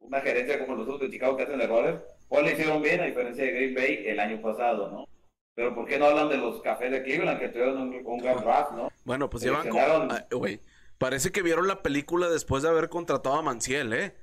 [0.00, 1.96] una gerencia como los osos de Chicago que hacen errores,
[2.28, 5.08] pues le hicieron bien a diferencia de Green Bay el año pasado, ¿no?
[5.54, 8.44] Pero ¿por qué no hablan de los cafés de Cleveland que tuvieron un, un gran
[8.44, 8.92] draft, ¿no?
[9.04, 9.80] Bueno, pues llevan como...
[9.80, 10.60] Ah, güey,
[11.02, 14.14] Parece que vieron la película después de haber contratado a Manciel, ¿eh?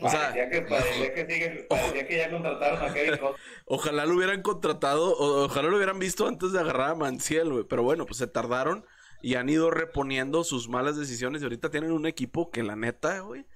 [0.00, 3.18] O sea, que, parecía que, sigue, parecía que ya contrataron a Kevin
[3.64, 7.64] Ojalá lo hubieran contratado, ojalá lo hubieran visto antes de agarrar a Manciel, güey.
[7.64, 8.84] Pero bueno, pues se tardaron
[9.22, 11.40] y han ido reponiendo sus malas decisiones.
[11.40, 13.46] Y ahorita tienen un equipo que la neta, güey,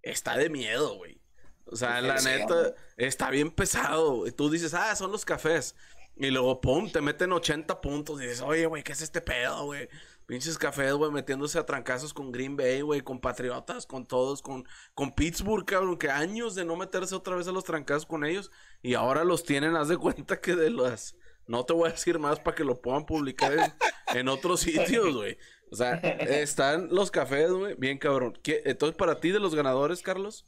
[0.00, 1.20] está de miedo, güey.
[1.66, 4.26] O sea, la neta, está bien pesado.
[4.26, 5.74] Y tú dices, ah, son los cafés.
[6.16, 8.18] Y luego, pum, te meten 80 puntos.
[8.22, 9.90] Y dices, oye, güey, ¿qué es este pedo, güey?
[10.28, 14.68] Pinches cafés, güey, metiéndose a trancazos con Green Bay, güey, con Patriotas, con todos, con,
[14.92, 18.50] con Pittsburgh, cabrón, que años de no meterse otra vez a los trancazos con ellos.
[18.82, 22.18] Y ahora los tienen, haz de cuenta que de las No te voy a decir
[22.18, 23.74] más para que lo puedan publicar
[24.14, 25.38] en, otros sitios, güey.
[25.72, 28.38] O sea, están los cafés, güey, bien cabrón.
[28.44, 30.44] Entonces, para ti de los ganadores, Carlos,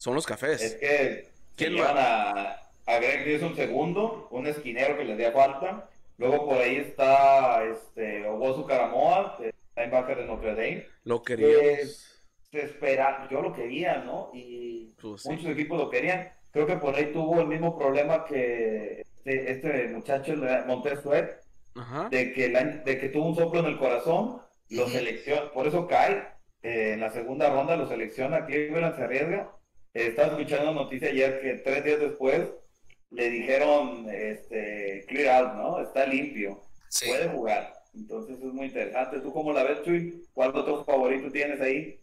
[0.00, 0.60] son los cafés.
[0.60, 5.88] Es que ¿Quién llevan a, a Greg un segundo, un esquinero que le dé falta.
[6.18, 9.38] Luego por ahí está este Obosu Karamoa,
[9.76, 10.86] linebacker de Notre Dame.
[11.04, 12.20] Lo queríamos.
[12.50, 14.30] se espera, yo lo quería, ¿no?
[14.34, 16.32] Y pues muchos equipos lo querían.
[16.50, 20.34] Creo que por ahí tuvo el mismo problema que este, este muchacho,
[20.66, 21.04] Montez
[22.10, 22.48] de que,
[22.84, 26.24] de que tuvo un soplo en el corazón, lo selecciona, por eso cae
[26.62, 29.52] eh, en la segunda ronda, lo selecciona, Cleveland se arriesga.
[29.94, 32.48] estaba escuchando noticia ayer que tres días después
[33.10, 35.80] le dijeron este, clear out, ¿no?
[35.80, 36.62] Está limpio,
[37.06, 37.74] puede jugar.
[37.94, 39.20] Entonces es muy interesante.
[39.20, 40.24] ¿Tú cómo la ves, Chuy?
[40.32, 42.00] ¿Cuál otro favorito tienes ahí?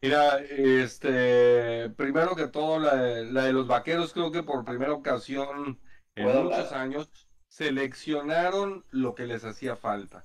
[0.00, 5.78] Mira, este, primero que todo, la, de los vaqueros, creo que por primera ocasión
[6.14, 7.10] en muchos años
[7.48, 10.24] seleccionaron lo que les hacía falta.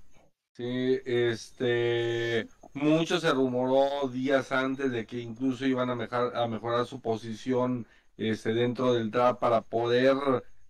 [0.54, 6.86] Sí, este, mucho se rumoró días antes de que incluso iban a, mejorar, a mejorar
[6.86, 10.16] su posición este, dentro del draft para poder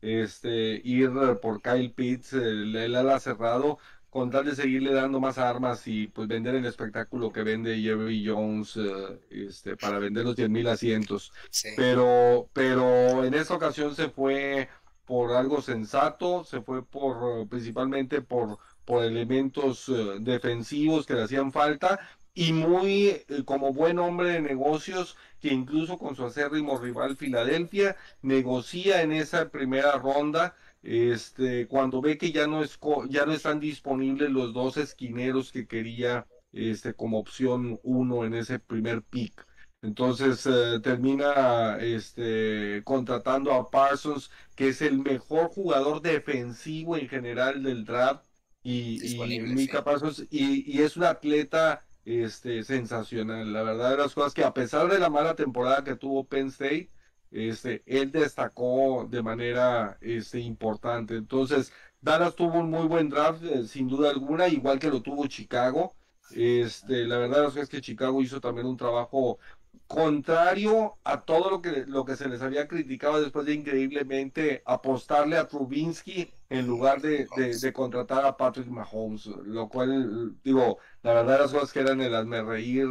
[0.02, 3.80] este, ir por Kyle Pitts, el, ala cerrado,
[4.10, 8.24] con tal de seguirle dando más armas y pues vender el espectáculo que vende Jerry
[8.26, 11.32] Jones eh, este, para vender los 10.000 mil asientos.
[11.76, 14.70] Pero, pero en esta ocasión se fue
[15.06, 21.52] por algo sensato, se fue por principalmente por, por elementos eh, defensivos que le hacían
[21.52, 22.00] falta
[22.34, 27.98] y muy eh, como buen hombre de negocios que incluso con su acérrimo rival Filadelfia
[28.22, 32.80] negocia en esa primera ronda este cuando ve que ya no es
[33.10, 38.58] ya no están disponibles los dos esquineros que quería este como opción uno en ese
[38.60, 39.46] primer pick
[39.82, 47.62] entonces eh, termina este, contratando a Parsons, que es el mejor jugador defensivo en general
[47.64, 48.24] del draft.
[48.64, 53.52] Y, y Mika Parsons, y, es un atleta este, sensacional.
[53.54, 56.48] La verdad de las cosas que a pesar de la mala temporada que tuvo Penn
[56.48, 56.90] State,
[57.32, 61.16] este, él destacó de manera este, importante.
[61.16, 65.28] Entonces, Dallas tuvo un muy buen draft, eh, sin duda alguna, igual que lo tuvo
[65.28, 65.96] Chicago.
[66.32, 69.40] Este, la verdad es que Chicago hizo también un trabajo
[69.88, 75.38] contrario a todo lo que, lo que se les había criticado después de increíblemente apostarle
[75.38, 81.40] a Trubinsky en lugar de, de, contratar a Patrick Mahomes, lo cual, digo, la verdad
[81.42, 82.88] las cosas que eran el hazme reír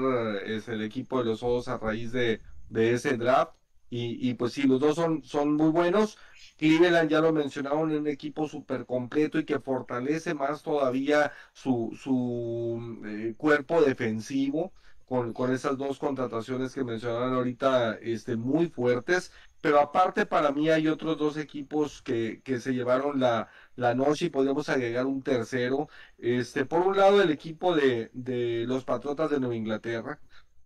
[0.47, 3.55] es el equipo de los ojos a raíz de, de ese draft.
[3.91, 6.19] Y, y, pues sí, los dos son, son muy buenos.
[6.57, 13.03] Cleveland ya lo mencionaron, un equipo súper completo y que fortalece más todavía su, su
[13.05, 14.73] eh, cuerpo defensivo
[15.07, 19.33] con, esas dos contrataciones que mencionaron ahorita este, muy fuertes.
[19.61, 24.27] Pero aparte para mí hay otros dos equipos que, que se llevaron la, la noche
[24.27, 25.89] y podemos agregar un tercero.
[26.19, 30.21] Este, por un lado el equipo de, de los Patriotas de Nueva Inglaterra,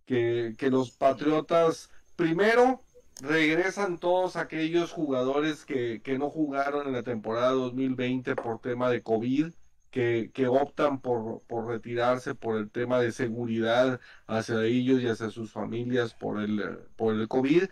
[0.05, 2.83] que, que los Patriotas primero
[3.21, 9.01] regresan todos aquellos jugadores que, que no jugaron en la temporada 2020 por tema de
[9.03, 9.51] COVID
[9.91, 15.51] que, optan por, por, retirarse por el tema de seguridad hacia ellos y hacia sus
[15.51, 17.63] familias por el, por el COVID.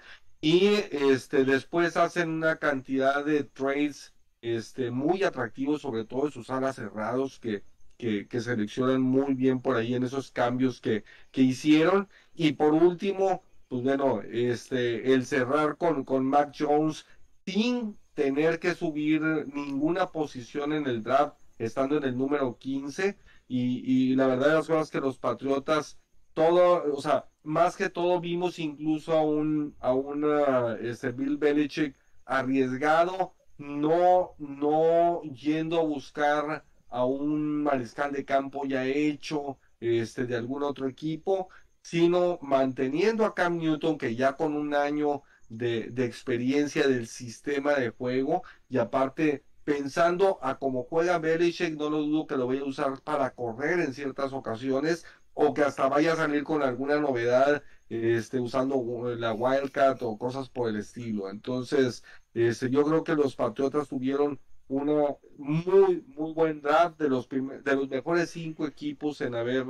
[0.42, 4.15] Y este, después hacen una cantidad de trades
[4.46, 7.64] este, muy atractivos, sobre todo sus alas cerrados, que,
[7.98, 12.08] que, que, seleccionan muy bien por ahí en esos cambios que, que hicieron.
[12.36, 17.06] Y por último, pues bueno, este, el cerrar con, con Mac Jones
[17.46, 19.22] sin tener que subir
[19.54, 23.18] ninguna posición en el draft estando en el número 15.
[23.48, 26.00] Y, y la verdad de las cosas que los Patriotas,
[26.34, 31.96] todo, o sea, más que todo vimos incluso a un, a una, este, Bill Belichick
[32.26, 40.36] arriesgado, no, no yendo a buscar a un mariscal de campo ya hecho, este, de
[40.36, 41.50] algún otro equipo,
[41.82, 47.74] sino manteniendo a Cam Newton, que ya con un año de, de experiencia del sistema
[47.76, 52.62] de juego, y aparte pensando a cómo juega Belichick, no lo dudo que lo vaya
[52.62, 57.00] a usar para correr en ciertas ocasiones o que hasta vaya a salir con alguna
[57.00, 61.30] novedad este, usando la Wildcat o cosas por el estilo.
[61.30, 62.04] Entonces,
[62.36, 67.76] este, yo creo que los Patriotas tuvieron uno muy muy buen draft de los de
[67.76, 69.66] los mejores cinco equipos en haber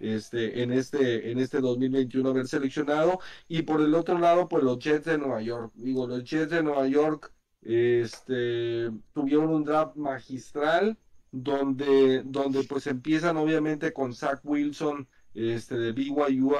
[0.00, 3.18] este en este en este 2021 haber seleccionado.
[3.48, 5.72] Y por el otro lado pues los Jets de Nueva York.
[5.74, 7.32] Digo los Jets de Nueva York
[7.64, 10.98] este, tuvieron un draft magistral
[11.32, 16.54] donde, donde pues empiezan obviamente con Zach Wilson este, de BYU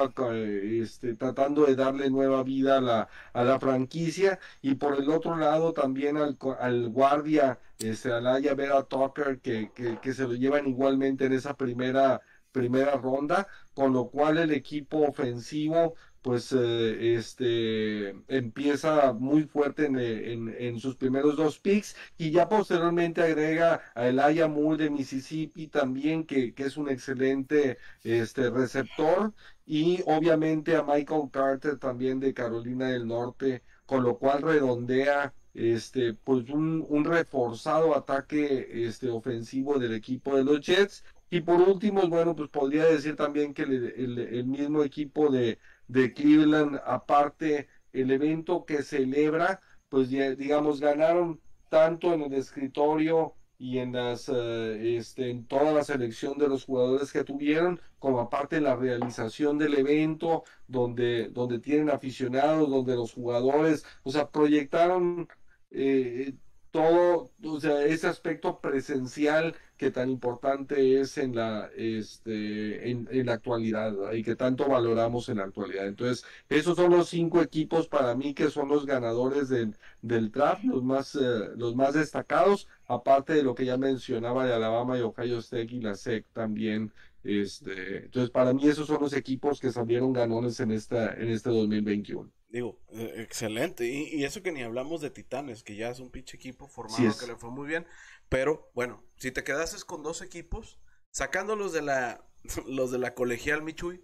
[0.81, 4.39] este, tratando de darle nueva vida a la, a la franquicia.
[4.61, 9.99] Y por el otro lado también al, al guardia, este, Alaya Vera Tucker que, que,
[9.99, 12.21] que se lo llevan igualmente en esa primera
[12.51, 15.95] primera ronda, con lo cual el equipo ofensivo
[16.25, 23.81] pues eh, este empieza muy fuerte en, sus primeros dos picks y ya posteriormente agrega
[23.93, 29.33] a Elijah Moore de Mississippi también que, que, es un excelente este receptor
[29.67, 36.15] y obviamente a Michael Carter también de Carolina del Norte con lo cual redondea este
[36.15, 41.03] pues un, un reforzado ataque este ofensivo del equipo de los Jets.
[41.29, 45.57] Y por último, bueno, pues podría decir también que el, mismo equipo de,
[45.87, 53.79] de, Cleveland, aparte el evento que celebra, pues digamos, ganaron tanto en el escritorio y
[53.79, 58.59] en las eh, este, en toda la selección de los jugadores que tuvieron como aparte
[58.59, 65.29] la realización del evento donde donde tienen aficionados donde los jugadores o sea proyectaron
[65.71, 66.33] eh,
[66.75, 73.33] todo, o sea, ese aspecto presencial que tan importante es en la, este, en, la
[73.33, 75.87] actualidad y que tanto valoramos en la actualidad.
[75.87, 80.63] Entonces, esos son los cinco equipos para mí que son los ganadores del, del draft,
[80.63, 85.01] los más, eh, los más destacados, aparte de lo que ya mencionaba de Alabama y
[85.01, 86.91] Ohio State y la SEC también.
[87.23, 91.49] Este, entonces, para mí esos son los equipos que salieron ganones en esta, en este
[91.49, 92.29] 2021.
[92.55, 93.85] Digo, eh, excelente.
[93.85, 97.27] Y, eso que ni hablamos de Titanes, que ya es un pinche equipo formado que
[97.27, 97.85] le fue muy bien.
[98.29, 100.79] Pero bueno, si te quedases con dos equipos,
[101.11, 102.25] sacándolos de la,
[102.65, 104.01] los de la colegial Michui,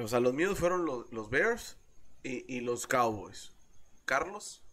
[0.00, 1.76] o sea, los míos fueron los, Bears
[2.22, 3.52] y, los Cowboys.
[4.04, 4.64] Carlos,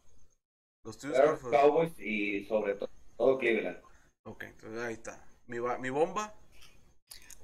[0.83, 1.17] los tuyos.
[1.17, 3.81] Bears, Cowboys y sobre todo, Cleveland.
[4.21, 5.25] Ok, entonces ahí está.
[5.47, 6.35] Mi, mi bomba.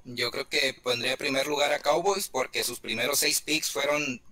[0.06, 4.22] Yo creo que pondría en primer lugar a Cowboys porque sus primeros seis picks fueron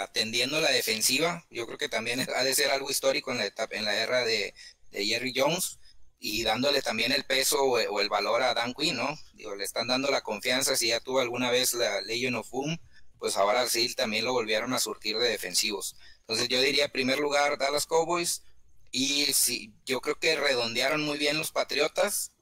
[0.00, 1.46] atendiendo la defensiva.
[1.50, 4.24] Yo creo que también ha de ser algo histórico en la etapa, en la era
[4.24, 4.54] de,
[4.92, 5.78] Jerry Jones
[6.18, 9.18] y dándole también el peso o, el valor a Dan Quinn, ¿no?
[9.32, 10.76] Digo, le están dando la confianza.
[10.76, 12.78] Si ya tuvo alguna vez la Legion of Boom,
[13.18, 15.96] pues ahora sí también lo volvieron a surtir de defensivos.
[16.20, 18.42] Entonces yo diría en primer lugar Dallas Cowboys
[18.90, 22.32] y sí, yo creo que redondearon muy bien los Patriotas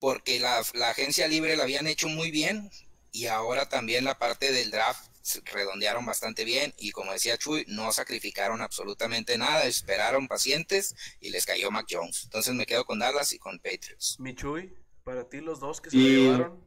[0.00, 2.70] porque la, agencia libre la habían hecho muy bien
[3.12, 5.06] y ahora también la parte del draft
[5.52, 11.46] redondearon bastante bien y como decía Chuy, no sacrificaron absolutamente nada, esperaron pacientes y les
[11.46, 12.24] cayó Mac Jones.
[12.24, 14.18] Entonces me quedo con Dallas y con Patriots.
[14.18, 14.74] Mi Chuy,
[15.04, 16.64] para ti los dos que se llevaron.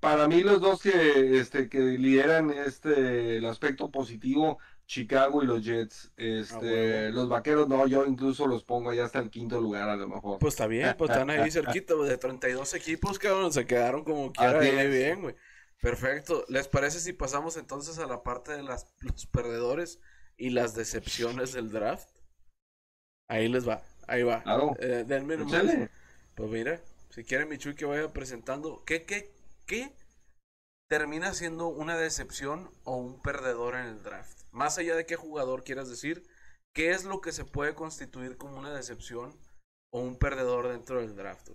[0.00, 5.64] Para mí los dos que, este, que lideran este, el aspecto positivo Chicago y los
[5.64, 6.12] Jets.
[6.16, 10.08] Este, los vaqueros no, yo incluso los pongo ya hasta el quinto lugar a lo
[10.08, 10.38] mejor.
[10.38, 14.60] Pues está bien, pues están ahí cerquita, de 32 equipos, cabrón, se quedaron como quiera
[14.60, 15.34] ahí bien, güey.
[15.80, 16.44] Perfecto.
[16.48, 20.00] ¿Les parece si pasamos entonces a la parte de las, los perdedores
[20.36, 22.08] y las decepciones del draft?
[23.28, 24.42] Ahí les va, ahí va.
[24.42, 24.74] Claro.
[24.78, 25.36] Eh, denme
[26.34, 26.80] Pues mira,
[27.10, 29.30] si quieren mi Chuy que vaya presentando, ¿qué, qué,
[29.66, 29.92] qué
[30.88, 34.42] termina siendo una decepción o un perdedor en el draft?
[34.52, 36.24] Más allá de qué jugador quieras decir,
[36.72, 39.38] ¿qué es lo que se puede constituir como una decepción
[39.94, 41.48] o un perdedor dentro del draft,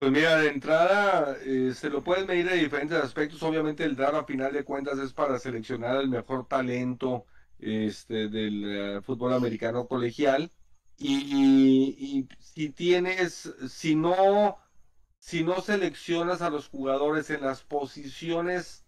[0.00, 3.40] Pues mira, de entrada eh, se lo puedes medir de diferentes aspectos.
[3.44, 7.26] Obviamente el draft a final de cuentas es para seleccionar el mejor talento
[7.60, 10.50] este, del eh, fútbol americano colegial.
[10.98, 14.58] Y, si tienes, si no,
[15.22, 18.84] si no seleccionas a los jugadores en las posiciones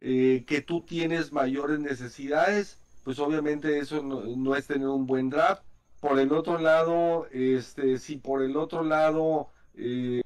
[0.00, 5.62] eh, que tú tienes mayores necesidades, pues obviamente eso no, es tener un buen draft.
[6.00, 10.20] Por el otro lado, este, si por el otro lado eh,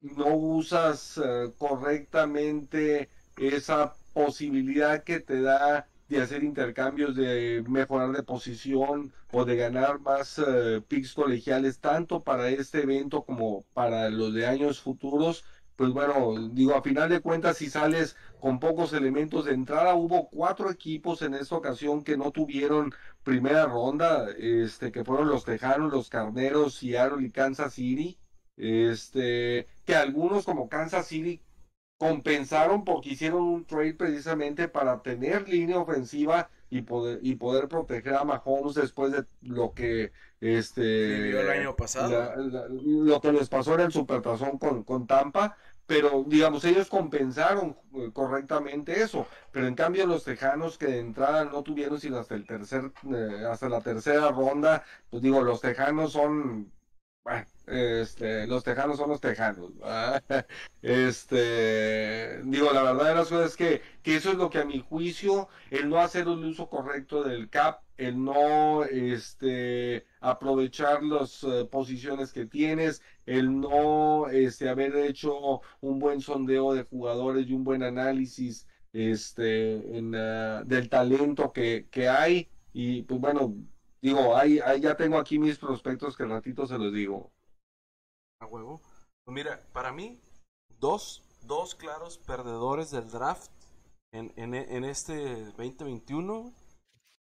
[0.00, 8.22] no usas eh, correctamente esa posibilidad que te da de hacer intercambios, de mejorar de
[8.22, 10.40] posición o de ganar más
[10.88, 15.44] picks colegiales, tanto para este evento como para los de años futuros,
[15.76, 20.28] pues bueno, digo, a final de cuentas, si sales con pocos elementos de entrada, hubo
[20.28, 22.92] cuatro equipos en esta ocasión que no tuvieron
[23.24, 28.18] primera ronda, este, que fueron los Tejanos, los Carneros, Seattle y Kansas City,
[28.56, 31.42] este, que algunos como Kansas City
[32.02, 38.16] compensaron porque hicieron un trade precisamente para tener línea ofensiva y poder y poder proteger
[38.16, 42.34] a Mahomes después de lo que este el año pasado.
[42.36, 48.10] lo que les pasó en el supertazón con, con Tampa pero digamos ellos compensaron eh,
[48.12, 52.44] correctamente eso pero en cambio los tejanos que de entrada no tuvieron sino hasta el
[52.46, 56.72] tercer eh, hasta la tercera ronda pues digo los tejanos son
[57.22, 59.70] bueno, Este, los tejanos son los tejanos.
[60.82, 64.64] Este, digo, la verdad de las cosas es que, que eso es lo que a
[64.64, 71.44] mi juicio, el no hacer un uso correcto del CAP, el no este, aprovechar las
[71.44, 77.54] eh, posiciones que tienes, el no este, haber hecho un buen sondeo de jugadores y
[77.54, 82.48] un buen análisis este, en, uh, del talento que, que hay.
[82.72, 83.54] Y pues bueno,
[84.00, 87.31] digo, ahí ya tengo aquí mis prospectos que ratito se los digo.
[88.42, 88.80] A huevo.
[89.24, 90.20] Pues mira, para mí,
[90.80, 93.52] dos, dos claros perdedores del draft
[94.12, 96.52] en, en, en este 2021.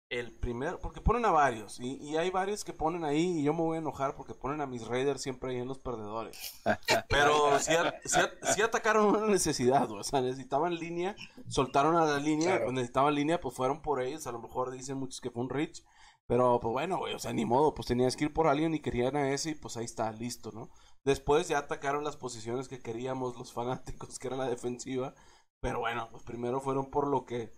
[0.08, 3.52] El primero, porque ponen a varios, y, y, hay varios que ponen ahí, y yo
[3.52, 6.60] me voy a enojar porque ponen a mis Raiders siempre ahí en los perdedores.
[7.08, 7.72] Pero sí,
[8.04, 11.14] sí, sí atacaron una necesidad, o sea, necesitaban línea,
[11.46, 12.64] soltaron a la línea, claro.
[12.64, 15.50] pues necesitaban línea, pues fueron por ellos, a lo mejor dicen muchos que fue un
[15.50, 15.84] Rich,
[16.30, 18.78] pero pues bueno, güey, o sea, ni modo, pues tenías que ir por alguien y
[18.78, 20.70] querían a ese y pues ahí está, listo, ¿no?
[21.04, 25.16] Después ya atacaron las posiciones que queríamos los fanáticos, que era la defensiva,
[25.60, 27.52] pero bueno, pues primero fueron por lo que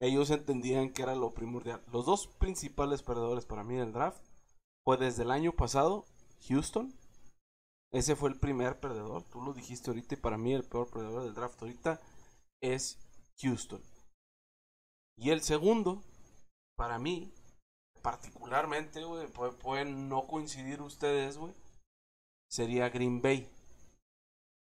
[0.00, 1.82] ellos entendían que era lo primordial.
[1.92, 4.24] Los dos principales perdedores para mí del draft
[4.84, 6.04] fue desde el año pasado,
[6.48, 6.94] Houston.
[7.90, 11.24] Ese fue el primer perdedor, tú lo dijiste ahorita y para mí el peor perdedor
[11.24, 12.00] del draft ahorita
[12.62, 13.00] es
[13.40, 13.82] Houston.
[15.16, 16.04] Y el segundo,
[16.76, 17.34] para mí,
[18.02, 19.26] particularmente, güey,
[19.62, 21.54] pueden no coincidir ustedes, güey,
[22.50, 23.48] sería Green Bay.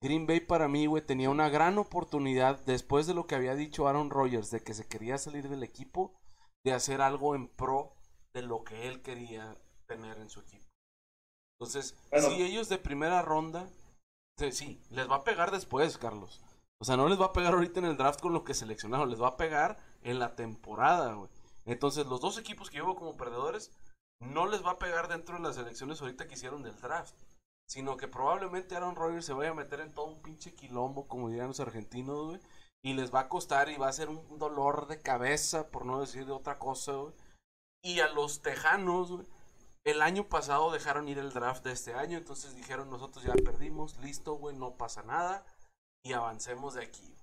[0.03, 3.89] Green Bay para mí, güey, tenía una gran oportunidad después de lo que había dicho
[3.89, 6.15] Aaron Rodgers de que se quería salir del equipo,
[6.65, 7.95] de hacer algo en pro
[8.33, 9.57] de lo que él quería
[9.87, 10.67] tener en su equipo.
[11.61, 12.29] Entonces, bueno.
[12.29, 13.69] si ellos de primera ronda,
[14.51, 16.41] sí, les va a pegar después, Carlos.
[16.81, 19.11] O sea, no les va a pegar ahorita en el draft con lo que seleccionaron,
[19.11, 21.31] les va a pegar en la temporada, güey.
[21.69, 23.71] Entonces, los dos equipos que llevo como perdedores,
[24.21, 27.15] no les va a pegar dentro de las elecciones ahorita que hicieron del draft
[27.69, 31.29] sino que probablemente Aaron Rodgers se vaya a meter en todo un pinche quilombo, como
[31.29, 32.41] dirían los argentinos, güey,
[32.83, 36.01] y les va a costar y va a ser un dolor de cabeza, por no
[36.01, 37.15] decir de otra cosa, güey.
[37.85, 39.27] Y a los tejanos, güey,
[39.85, 43.99] el año pasado dejaron ir el draft de este año, entonces dijeron nosotros ya perdimos,
[43.99, 45.45] listo, güey, no pasa nada,
[46.03, 47.15] y avancemos de aquí.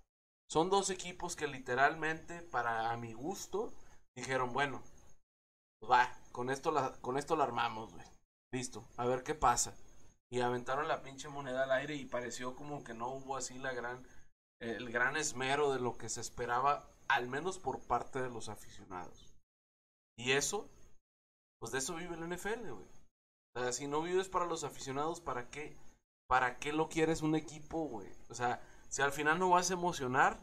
[0.47, 3.73] Son dos equipos que literalmente, para a mi gusto,
[4.15, 4.81] dijeron, bueno,
[5.79, 8.05] pues va, con esto la, con esto la armamos, güey.
[8.51, 9.75] Listo, a ver qué pasa
[10.29, 13.73] y aventaron la pinche moneda al aire y pareció como que no hubo así la
[13.73, 14.05] gran
[14.59, 19.33] el gran esmero de lo que se esperaba al menos por parte de los aficionados.
[20.17, 20.69] Y eso
[21.59, 22.87] pues de eso vive el NFL güey.
[23.55, 25.77] O sea si no vives para los aficionados para qué
[26.27, 29.75] para qué lo quieres un equipo güey o sea si al final no vas a
[29.75, 30.39] emocionar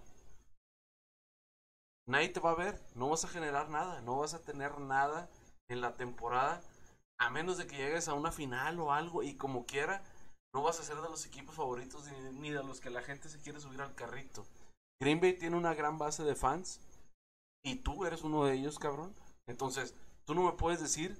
[2.07, 5.29] nadie te va a ver no vas a generar nada no vas a tener nada
[5.69, 6.61] en la temporada
[7.23, 10.03] a menos de que llegues a una final o algo y como quiera,
[10.53, 13.41] no vas a ser de los equipos favoritos ni, de los que la gente se
[13.41, 14.45] quiere subir al carrito.
[15.01, 16.81] Green Bay tiene una gran base de fans
[17.65, 19.15] y tú eres uno de ellos, cabrón.
[19.47, 19.95] Entonces,
[20.25, 21.17] tú no me puedes decir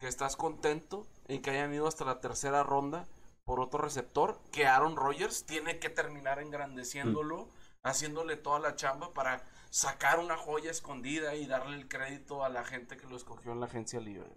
[0.00, 3.06] que estás contento en que hayan ido hasta la tercera ronda
[3.44, 7.48] por otro receptor, que Aaron Rodgers tiene que terminar engrandeciéndolo, mm.
[7.82, 12.62] haciéndole toda la chamba para sacar una joya escondida y darle el crédito a la
[12.62, 14.28] gente que lo escogió en la agencia libre.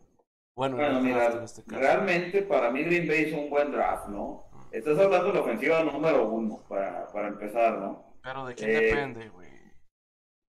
[0.55, 4.45] Bueno, bueno mira, este realmente para mí Green Bay es un buen draft, ¿no?
[4.71, 8.15] Estás hablando de la ofensiva número uno, para, para empezar, ¿no?
[8.23, 9.49] Pero ¿de quién eh, depende, güey?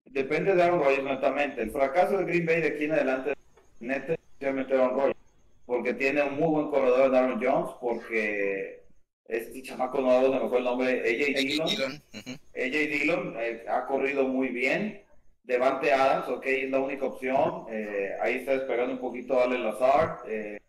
[0.05, 1.63] Depende de Aaron Rodgers, netamente.
[1.63, 3.35] El fracaso de Green Bay de aquí en adelante,
[3.79, 5.19] neta, especialmente Aaron Rodgers,
[5.65, 8.82] porque tiene un muy buen corredor en Aaron Jones, porque
[9.29, 11.67] este chamaco nuevo, se me fue el nombre, AJ Dillon.
[11.67, 11.93] Dillon.
[12.13, 12.39] Uh -huh.
[12.55, 15.03] AJ Dillon eh, ha corrido muy bien.
[15.45, 17.67] Devante Adams, ok, es la única opción.
[17.69, 20.21] Eh, ahí está despegando un poquito Ale Lazard.
[20.29, 20.61] Eh,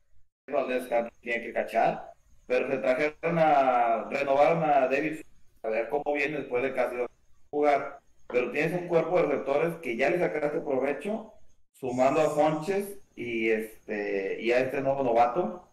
[0.48, 0.88] Valdez
[1.22, 2.12] tiene que cachar.
[2.48, 5.22] Pero se trajeron a renovaron a David
[5.64, 6.96] a ver cómo viene después de casi
[7.52, 8.00] jugar.
[8.28, 11.34] Pero tienes un cuerpo de receptores que ya le sacaste provecho,
[11.74, 15.70] sumando a Fonches y este y a este nuevo novato.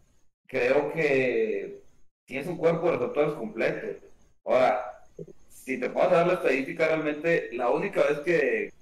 [0.47, 1.83] Creo que
[2.31, 4.07] tienes un cuerpo de receptores completo.
[4.45, 5.03] Ahora,
[5.49, 8.73] si te puedo dar la estadística, realmente la única vez que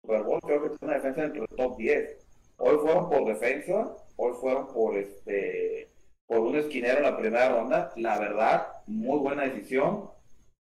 [0.00, 2.26] Super Bowl, creo que es una defensa dentro del top 10.
[2.58, 5.90] Hoy fueron por defensa, hoy fueron por este
[6.26, 7.92] por un esquinero en la primera ronda.
[7.96, 10.10] La verdad, muy buena decisión.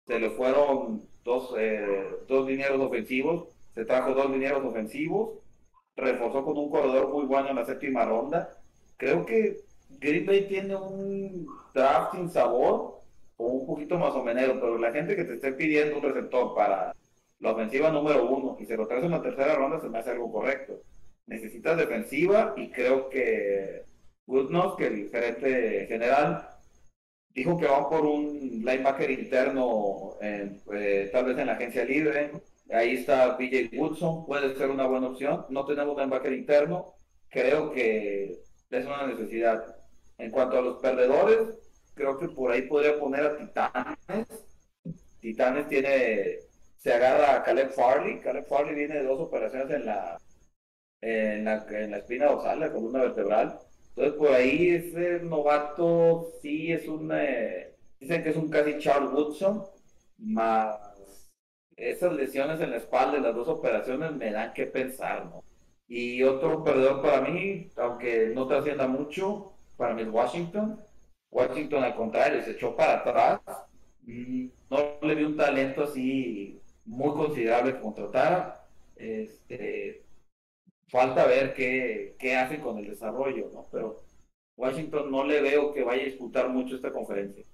[0.06, 5.40] Se le fueron dos, eh, dos linieros ofensivos, se trajo dos linieros ofensivos,
[5.94, 8.56] reforzó con un corredor muy bueno en la séptima ronda.
[8.96, 9.71] Creo que
[10.02, 13.00] Green Bay tiene un draft sin sabor,
[13.36, 16.54] o un poquito más o menos, pero la gente que te esté pidiendo un receptor
[16.54, 16.94] para
[17.38, 20.10] la ofensiva número uno y se lo traes en la tercera ronda, se me hace
[20.10, 20.82] algo correcto.
[21.26, 23.84] Necesitas defensiva y creo que
[24.26, 26.48] Goodnow, que el gerente general,
[27.30, 32.30] dijo que va por un linebacker interno, eh, tal vez en la agencia libre.
[32.70, 35.46] Ahí está BJ Woodson, puede ser una buena opción.
[35.50, 36.94] No tenemos linebacker interno,
[37.28, 38.38] creo que
[38.70, 39.81] es una necesidad.
[40.18, 41.38] En cuanto a los perdedores,
[41.94, 44.28] creo que por ahí podría poner a Titanes.
[45.20, 46.38] Titanes tiene,
[46.76, 48.20] se agarra a Caleb Farley.
[48.20, 50.18] Caleb Farley viene de dos operaciones en la,
[51.00, 53.58] en la, en la espina dorsal, la columna vertebral.
[53.88, 59.12] Entonces por ahí ese novato sí es un, eh, dicen que es un casi Charles
[59.12, 59.64] Woodson,
[60.18, 60.92] más
[61.76, 65.42] esas lesiones en la espalda de las dos operaciones me dan que pensar, ¿no?
[65.88, 70.80] Y otro perdedor para mí, aunque no te hacienda mucho, para mí es Washington.
[71.30, 73.40] Washington al contrario, se echó para atrás.
[74.04, 78.66] No le vi un talento así muy considerable que contratara.
[78.96, 80.02] Este,
[80.88, 83.66] falta ver qué, qué hacen con el desarrollo, ¿no?
[83.70, 84.02] Pero
[84.56, 87.44] Washington no le veo que vaya a disputar mucho esta conferencia.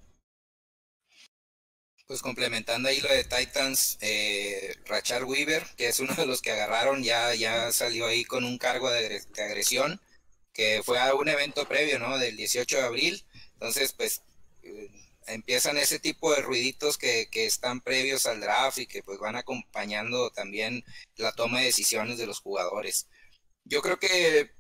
[2.08, 6.50] Pues complementando ahí lo de Titans, eh, Rachar Weaver, que es uno de los que
[6.50, 10.00] agarraron, ya, ya salió ahí con un cargo de, agresión,
[10.58, 12.18] que fue a un evento previo, ¿no?
[12.18, 13.24] Del 18 de abril.
[13.52, 14.22] Entonces, pues
[14.64, 14.90] eh,
[15.28, 19.36] empiezan ese tipo de ruiditos que, que, están previos al draft y que pues van
[19.36, 20.84] acompañando también
[21.16, 23.06] la toma de decisiones de los jugadores.
[23.64, 24.50] Yo creo que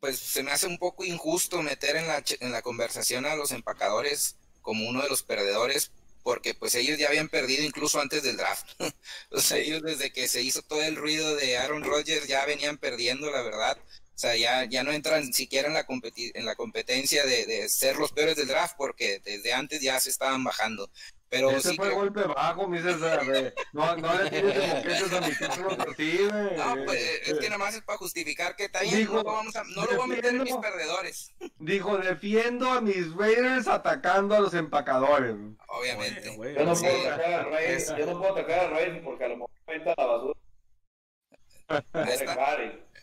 [0.00, 3.52] pues se me hace un poco injusto meter en la, en la conversación a los
[3.52, 5.92] empacadores como uno de los perdedores
[6.24, 8.66] porque pues ellos ya habían perdido incluso antes del draft.
[9.30, 13.30] o ellos desde que se hizo todo el ruido de Aaron Rodgers ya venían perdiendo,
[13.30, 13.78] la verdad.
[14.18, 15.86] O sea, ya, ya no entran siquiera en la,
[16.34, 20.10] en la competencia de, de, ser los peores del draft porque desde antes ya se
[20.10, 20.90] estaban bajando.
[21.28, 23.20] Pero Ese sí fue que- golpe bajo, mi César.
[23.32, 23.54] eh.
[23.72, 26.52] No, no le de moquetes a mi Carlos Ortiz, eh.
[26.56, 29.54] No, pues es que nada más es para justificar que está bien, no lo, vamos
[29.54, 34.34] a, no lo voy a meter en mis perdedores, Dijo, defiendo a mis Raiders atacando
[34.34, 35.36] a los empacadores.
[35.68, 36.34] obviamente.
[36.36, 36.86] Oye, Yo no Sí.
[36.86, 39.50] puedo atacar a Reyes, Es- yo no puedo atacar a Reyes porque a lo mejor
[39.64, 40.34] cuenta la basura.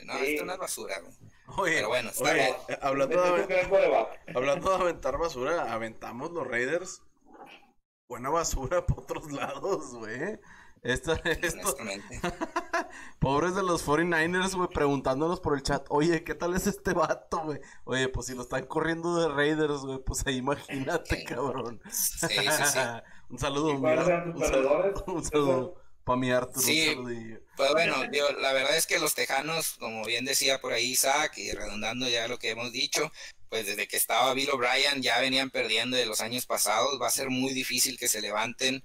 [0.05, 0.25] No, Sí.
[0.33, 1.13] esto no es basura, güey.
[1.57, 2.55] Oye, Pero bueno, está oye, bien.
[2.69, 4.35] eh, hablando, de, coreback.
[4.35, 7.01] hablando de aventar basura, aventamos los Raiders.
[8.09, 10.39] Buena basura por otros lados, güey.
[10.83, 11.75] Esta, esto,
[13.19, 17.39] pobres de los 49ers, güey, preguntándonos por el chat, oye, ¿qué tal es este vato,
[17.43, 17.59] güey?
[17.85, 21.81] Oye, pues si lo están corriendo de Raiders, güey, pues ahí imagínate, cabrón.
[21.89, 22.79] Sí, sí, sí.
[23.29, 25.75] un saludo, ¿Y mi cuáles Ar- eran tus un saludo, un saludo
[26.05, 26.95] para mi Arthur, Sí.
[27.57, 31.37] Pues bueno, digo, la verdad es que los Tejanos, como bien decía por ahí Isaac,
[31.37, 33.11] y redundando ya lo que hemos dicho,
[33.49, 37.11] pues desde que estaba Bill O'Brien ya venían perdiendo de los años pasados, va a
[37.11, 38.83] ser muy difícil que se levanten,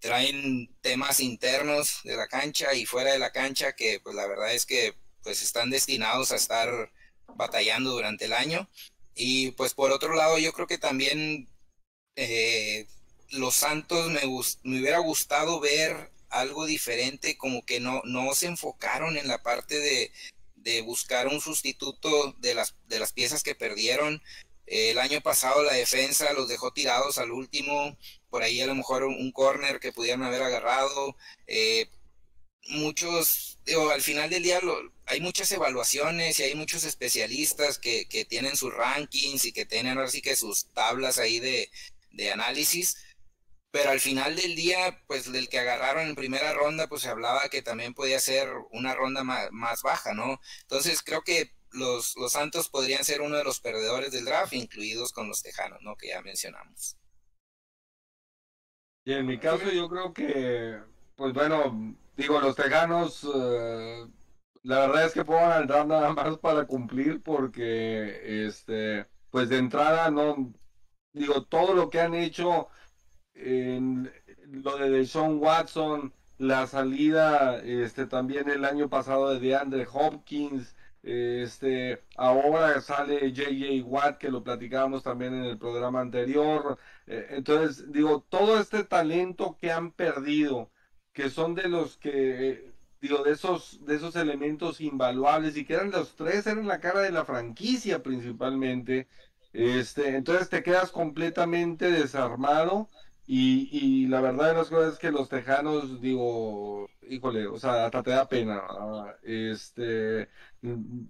[0.00, 4.52] traen temas internos de la cancha y fuera de la cancha que pues la verdad
[4.52, 6.90] es que pues están destinados a estar
[7.36, 8.68] batallando durante el año.
[9.14, 11.48] Y pues por otro lado yo creo que también
[12.16, 12.86] eh,
[13.30, 14.22] los Santos me,
[14.64, 19.78] me hubiera gustado ver algo diferente, como que no, no se enfocaron en la parte
[19.78, 20.12] de,
[20.56, 24.22] de buscar un sustituto de las, de las piezas que perdieron.
[24.66, 27.96] El año pasado la defensa los dejó tirados al último,
[28.30, 31.16] por ahí a lo mejor un, un corner que pudieran haber agarrado.
[31.46, 31.88] eh,
[32.68, 34.60] muchos, digo, al final del día
[35.06, 39.98] hay muchas evaluaciones y hay muchos especialistas que, que tienen sus rankings y que tienen
[39.98, 41.70] ahora sí que sus tablas ahí de,
[42.12, 42.96] de análisis
[43.70, 47.48] pero al final del día, pues del que agarraron en primera ronda, pues se hablaba
[47.48, 50.40] que también podía ser una ronda más, más baja, ¿no?
[50.62, 55.12] Entonces creo que los, los Santos podrían ser uno de los perdedores del draft, incluidos
[55.12, 55.96] con los Tejanos, ¿no?
[55.96, 56.96] Que ya mencionamos.
[59.04, 60.78] Y en mi caso yo creo que,
[61.16, 64.06] pues bueno, digo, los Tejanos, eh,
[64.62, 69.58] la verdad es que fueron al draft nada más para cumplir porque, este, pues de
[69.58, 70.52] entrada no,
[71.12, 72.68] digo, todo lo que han hecho
[73.42, 74.10] en
[74.50, 82.02] lo de Deshaun Watson, la salida, este, también el año pasado de DeAndre Hopkins, este,
[82.16, 86.78] ahora sale JJ Watt, que lo platicábamos también en el programa anterior.
[87.06, 90.70] Eh, entonces, digo, todo este talento que han perdido,
[91.12, 95.90] que son de los que, digo, de esos, de esos elementos invaluables y que eran
[95.90, 99.08] los tres, eran la cara de la franquicia principalmente.
[99.52, 102.88] Este, entonces te quedas completamente desarmado
[103.32, 107.86] y, y la verdad de las cosas es que los tejanos, digo, híjole, o sea,
[107.86, 108.60] hasta te da pena.
[109.22, 110.28] Este,
[110.62, 111.02] mm,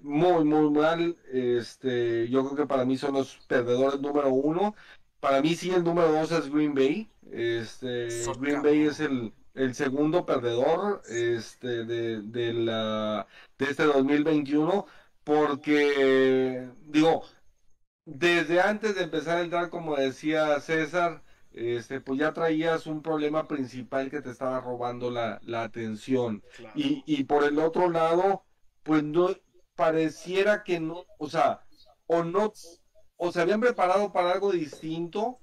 [0.00, 1.18] muy, muy mal.
[1.30, 4.74] Este, yo creo que para mí son los perdedores número uno.
[5.20, 7.10] Para mí sí el número dos es Green Bay.
[7.30, 8.08] Este,
[8.40, 8.62] Green.
[8.62, 13.26] Bay es el, el segundo perdedor este, de, de, la,
[13.58, 14.86] de este 2021
[15.24, 17.24] porque, digo,
[18.06, 21.22] desde antes de empezar el draft, como decía César,
[21.56, 26.42] este, pues ya traías un problema principal que te estaba robando la, atención.
[26.74, 28.44] Y, y por el otro lado,
[28.82, 29.34] pues no
[29.74, 31.62] pareciera que no, o sea,
[32.06, 32.52] o no,
[33.16, 35.38] o se habían preparado para algo distinto,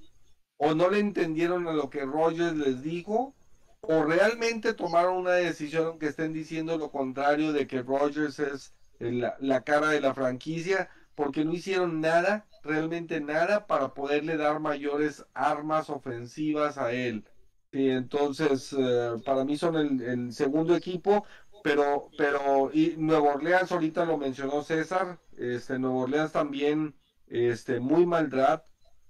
[0.57, 3.33] o no le entendieron a lo que Rogers les dijo,
[3.81, 9.35] o realmente tomaron una decisión que estén diciendo lo contrario de que Rogers es la,
[9.39, 15.25] la cara de la franquicia, porque no hicieron nada, realmente nada, para poderle dar mayores
[15.33, 17.25] armas ofensivas a él.
[17.71, 21.25] Y entonces, eh, para mí son el, segundo equipo,
[21.63, 26.95] pero, pero, y Nueva Orleans ahorita lo mencionó César, este, Nueva Orleans también,
[27.27, 28.29] este, muy mal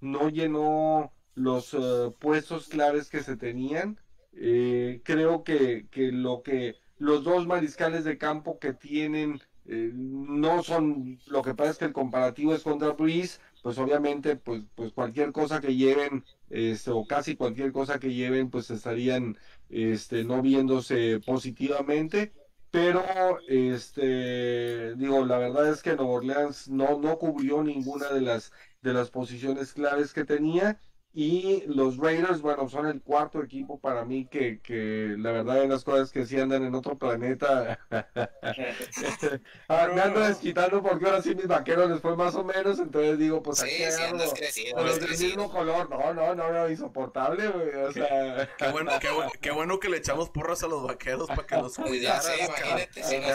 [0.00, 3.98] no llenó los eh, puestos claves que se tenían.
[4.32, 10.62] Eh, creo que, que lo que los dos mariscales de campo que tienen eh, no
[10.62, 14.92] son, lo que pasa es que el comparativo es contra Breeze, pues obviamente pues, pues
[14.92, 19.38] cualquier cosa que lleven, este, o casi cualquier cosa que lleven, pues estarían
[19.70, 22.32] este, no viéndose positivamente.
[22.70, 28.52] Pero, este, digo, la verdad es que Nueva Orleans no, no cubrió ninguna de las,
[28.82, 30.80] de las posiciones claves que tenía
[31.16, 35.68] y los Raiders, bueno, son el cuarto equipo para mí que, que la verdad de
[35.68, 37.78] las cosas que sí andan en otro planeta.
[39.68, 43.16] ah, me ando desquitando porque ahora sí mis vaqueros les fue más o menos, entonces
[43.16, 45.88] digo, pues aquí sí, crecido, los del mismo color.
[45.88, 47.74] No, no, no, no, insoportable, güey.
[47.76, 48.48] O sea...
[48.58, 49.08] qué, bueno, qué,
[49.40, 52.22] qué, bueno que le echamos porras a los vaqueros para que nos cuidaran.
[52.44, 53.26] imagínate, si no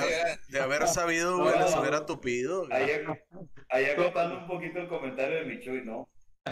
[0.50, 2.68] de, haber sabido, güey, les hubiera tupido.
[3.70, 6.10] Ahí contando un poquito el comentario de Michuy, ¿no?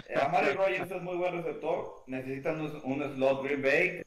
[0.07, 2.03] Eh, Amari Rogers es muy buen receptor.
[2.07, 4.01] Necesitan un, slot Green Bay.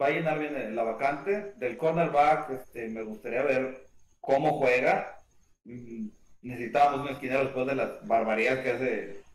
[0.00, 1.52] Va a llenar bien la vacante.
[1.56, 3.86] Del cornerback, este, me gustaría ver
[4.20, 5.18] cómo juega.
[5.64, 6.08] Mm,
[6.42, 9.28] necesitábamos un esquinero después de las barbaridades que hace.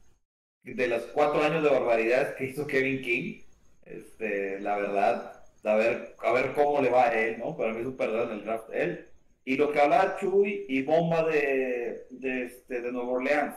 [0.64, 3.42] De los cuatro años de barbaridades que hizo Kevin King.
[3.86, 7.58] Este, la verdad, a ver, a ver cómo le va a él, ¿no?
[7.58, 9.08] Para mí es un perdedor en el draft él.
[9.46, 13.56] Y lo que habla Chuy y Bomba de, de, este, de Nueva Orleans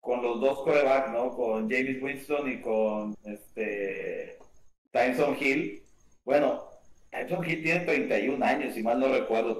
[0.00, 1.30] con los dos corebacks, ¿no?
[1.30, 4.38] Con James Winston y con este
[4.90, 5.82] Tyson Hill.
[6.24, 6.64] Bueno,
[7.10, 9.58] Tyson Hill tiene 31 años, si mal no recuerdo.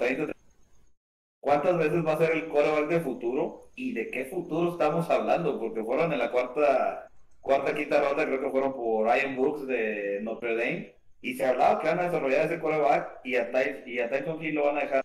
[1.41, 3.71] ¿Cuántas veces va a ser el coreback de futuro?
[3.75, 5.59] ¿Y de qué futuro estamos hablando?
[5.59, 7.09] Porque fueron en la cuarta,
[7.41, 10.95] cuarta quinta ronda, creo que fueron por Ryan Brooks de Notre Dame.
[11.21, 13.51] Y se hablaba que van a desarrollar ese coreback y a,
[13.87, 15.05] y a Tyson Hill lo van a dejar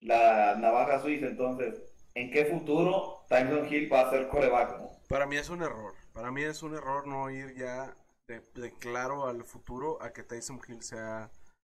[0.00, 1.26] la navaja suiza.
[1.26, 5.06] Entonces, ¿en qué futuro Tyson Hill va a ser coreback?
[5.08, 5.94] Para mí es un error.
[6.12, 7.96] Para mí es un error no ir ya
[8.26, 11.30] de, claro al futuro a que Tyson Hill sea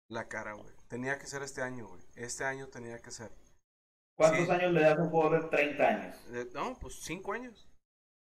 [0.08, 0.74] la cara, güey.
[0.88, 2.02] Tenía que ser este año, güey.
[2.16, 3.30] Este año tenía que ser.
[4.16, 6.16] ¿Cuántos años le das a un jugador de 30 años?
[6.52, 7.70] no, pues 5 años.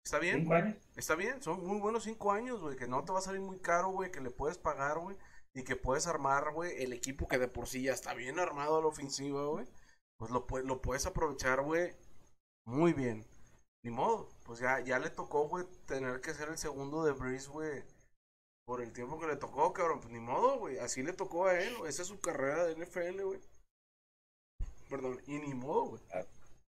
[0.05, 0.41] ¿Está bien?
[0.41, 0.77] ¿Cinco años?
[0.97, 2.77] Está bien, son muy buenos 5 años, güey.
[2.77, 4.11] Que no te va a salir muy caro, güey.
[4.11, 5.17] Que le puedes pagar, güey.
[5.55, 8.79] Y que puedes armar, güey, el equipo que de por sí ya está bien armado
[8.79, 9.67] a la ofensiva, güey.
[10.19, 11.95] Pues lo, lo puedes aprovechar, güey,
[12.67, 13.25] muy bien.
[13.83, 17.49] Ni modo, pues ya, ya le tocó, güey, tener que ser el segundo de Breeze,
[17.49, 17.83] güey.
[18.67, 20.01] Por el tiempo que le tocó, cabrón.
[20.01, 20.79] Pues ni modo, güey.
[20.79, 21.75] Así le tocó a él.
[21.87, 23.41] Esa es su carrera de NFL, güey.
[24.91, 26.03] Perdón, y ni modo, güey.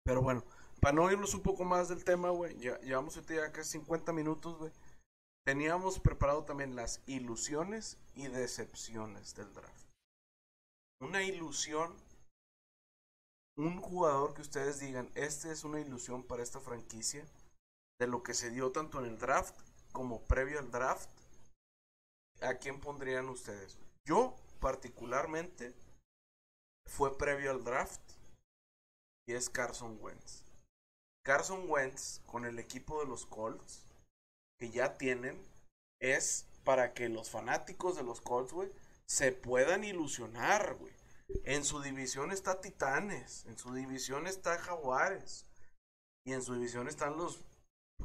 [0.04, 0.44] Pero bueno,
[0.82, 2.56] para no irnos un poco más del tema, güey.
[2.60, 4.72] Ya, llevamos ahorita ya casi 50 minutos, güey.
[5.46, 9.88] Teníamos preparado también las ilusiones y decepciones del draft.
[11.02, 11.96] Una ilusión
[13.60, 17.26] un jugador que ustedes digan, este es una ilusión para esta franquicia,
[18.00, 19.54] de lo que se dio tanto en el draft
[19.92, 21.10] como previo al draft,
[22.40, 23.78] ¿a quién pondrían ustedes?
[24.06, 25.74] Yo, particularmente,
[26.86, 28.00] fue previo al draft
[29.28, 30.44] y es Carson Wentz.
[31.26, 33.84] Carson Wentz, con el equipo de los Colts,
[34.58, 35.38] que ya tienen,
[36.00, 38.54] es para que los fanáticos de los Colts,
[39.06, 40.99] se puedan ilusionar, güey.
[41.44, 45.46] En su división está Titanes, en su división está Jaguares.
[46.26, 47.40] Y en su división están los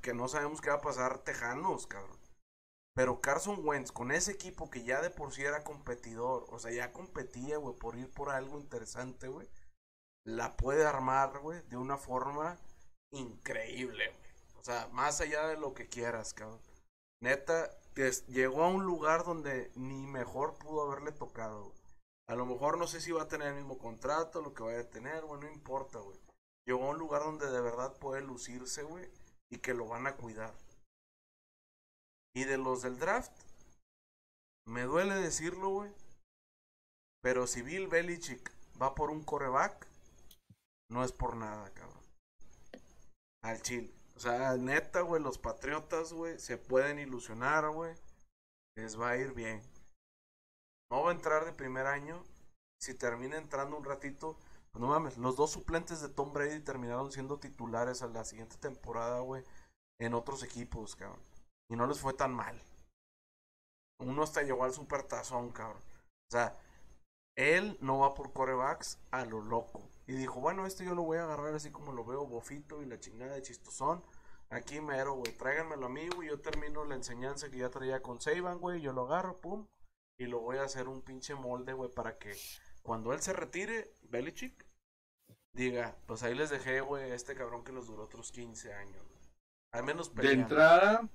[0.02, 2.18] que no sabemos qué va a pasar, Tejanos, cabrón.
[2.94, 6.70] Pero Carson Wentz, con ese equipo que ya de por sí era competidor, o sea,
[6.70, 9.48] ya competía, güey, por ir por algo interesante, güey,
[10.24, 12.56] la puede armar, güey, de una forma
[13.10, 14.60] increíble, güey.
[14.60, 16.60] O sea, más allá de lo que quieras, cabrón.
[17.20, 17.70] Neta,
[18.28, 21.73] llegó a un lugar donde ni mejor pudo haberle tocado, güey.
[22.26, 24.80] A lo mejor no sé si va a tener el mismo contrato, lo que vaya
[24.80, 26.18] a tener, güey, no importa, güey.
[26.66, 29.10] Llegó a un lugar donde de verdad puede lucirse, güey,
[29.50, 30.54] y que lo van a cuidar.
[32.34, 33.32] Y de los del draft,
[34.66, 35.92] me duele decirlo, güey,
[37.22, 39.86] pero si Bill Belichick va por un coreback,
[40.90, 42.02] no es por nada, cabrón.
[43.42, 43.92] Al chill.
[44.16, 47.94] O sea, neta, güey, los Patriotas, güey, se pueden ilusionar, güey.
[48.76, 49.62] Les va a ir bien.
[50.90, 52.22] No va a entrar de primer año.
[52.80, 54.36] Si termina entrando un ratito,
[54.72, 58.56] pues no mames, los dos suplentes de Tom Brady terminaron siendo titulares a la siguiente
[58.56, 59.44] temporada, güey,
[60.00, 61.20] en otros equipos, cabrón.
[61.70, 62.60] Y no les fue tan mal.
[64.00, 65.80] Uno hasta llegó al supertazón, cabrón.
[66.28, 66.58] O sea,
[67.36, 69.82] él no va por corebacks a lo loco.
[70.06, 72.86] Y dijo, bueno, este yo lo voy a agarrar así como lo veo, bofito y
[72.86, 74.04] la chingada de chistosón.
[74.50, 76.28] Aquí mero, güey, tráiganmelo a mí, güey.
[76.28, 78.80] Yo termino la enseñanza que ya traía con Saban, güey.
[78.80, 79.66] Yo lo agarro, pum.
[80.18, 82.32] Y lo voy a hacer un pinche molde, güey, para que
[82.82, 84.64] cuando él se retire, Belichick,
[85.52, 89.02] diga, pues ahí les dejé, güey, este cabrón que los duró otros 15 años.
[89.72, 91.08] Al menos De entrada,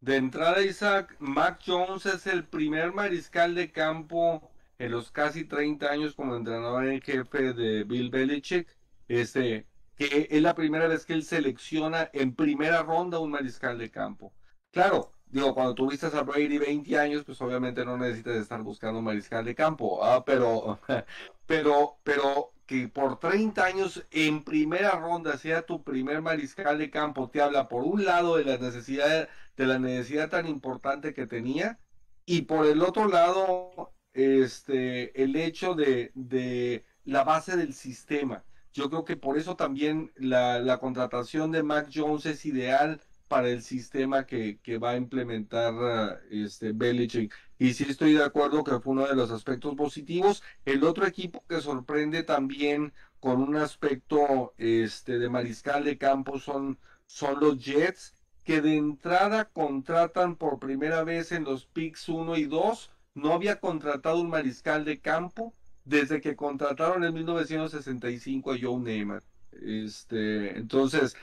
[0.00, 5.90] de entrada, Isaac, Mac Jones es el primer mariscal de campo en los casi 30
[5.90, 8.68] años como entrenador en jefe de Bill Belichick,
[9.08, 13.90] este, que es la primera vez que él selecciona en primera ronda un mariscal de
[13.90, 14.32] campo.
[14.70, 19.44] Claro, digo, cuando tuviste a Brady 20 años, pues obviamente no necesitas estar buscando mariscal
[19.44, 20.78] de campo, ah, pero,
[21.46, 27.28] pero, pero que por 30 años en primera ronda sea tu primer mariscal de campo,
[27.30, 31.80] te habla por un lado de la necesidad, de la necesidad tan importante que tenía,
[32.24, 38.44] y por el otro lado este, el hecho de, de la base del sistema.
[38.72, 43.62] Yo creo que por eso también la contratación de Mac Jones es ideal para el
[43.62, 47.34] sistema que, que va a implementar este Belichick.
[47.58, 50.42] Y sí estoy de acuerdo que fue uno de los aspectos positivos.
[50.64, 56.78] El otro equipo que sorprende también con un aspecto este, de mariscal de campo son,
[57.06, 58.14] son los Jets,
[58.44, 63.60] que de entrada contratan por primera vez en los picks 1 y 2 no había
[63.60, 65.54] contratado un mariscal de campo
[65.84, 69.24] desde que contrataron en 1965 a Joe Namath.
[69.52, 71.16] Este, entonces,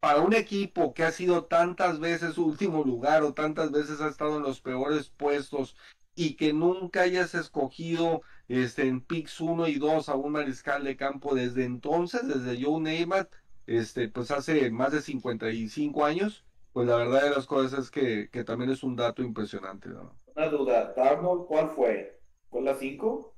[0.00, 4.36] para un equipo que ha sido tantas veces último lugar o tantas veces ha estado
[4.36, 5.76] en los peores puestos
[6.14, 10.96] y que nunca hayas escogido este, en picks 1 y 2 a un mariscal de
[10.96, 13.32] campo desde entonces, desde Joe Namath,
[13.66, 18.28] este, pues hace más de 55 años, pues la verdad de las cosas es que,
[18.30, 19.88] que también es un dato impresionante.
[19.90, 20.16] ¿no?
[20.34, 22.20] Una duda, Darnold, ¿cuál fue?
[22.50, 23.34] ¿Fue la 5?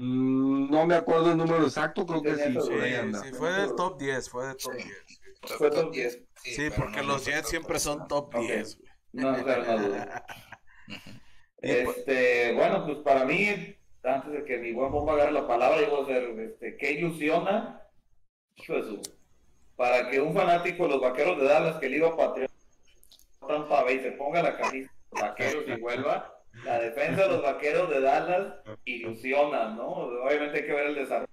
[0.00, 2.56] Mm, no me acuerdo el número exacto, creo que sí.
[2.60, 4.86] Sí, fue del top 10, fue del top 10.
[5.58, 6.22] Fue top 10.
[6.36, 8.78] Sí, porque los Jets siempre son top 10.
[9.12, 10.24] No, no, no duda.
[11.60, 13.48] Este, bueno, pues para mí,
[14.04, 17.82] antes de que mi buen bomba agarre la palabra, digo, este, ¿qué ilusiona?
[19.74, 22.54] Para que un fanático de los vaqueros de Dallas que le iba a Patriota
[23.44, 26.37] Tampa Bay se ponga la camisa vaqueros y vuelva.
[26.64, 29.88] La defensa de los vaqueros de Dallas ilusiona, ¿no?
[29.88, 31.28] Obviamente hay que ver el desarrollo.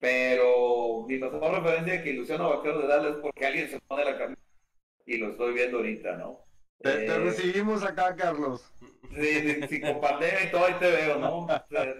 [0.00, 3.80] Pero mi mejor referencia de que ilusiona a vaqueros de Dallas es porque alguien se
[3.80, 4.40] pone la camisa.
[5.06, 6.44] Y lo estoy viendo ahorita, ¿no?
[6.80, 8.72] Te, eh, recibimos acá, Carlos.
[9.14, 11.46] Sí, sí, con pandemia y todo ahí te veo, ¿no?
[11.70, 11.94] Ya,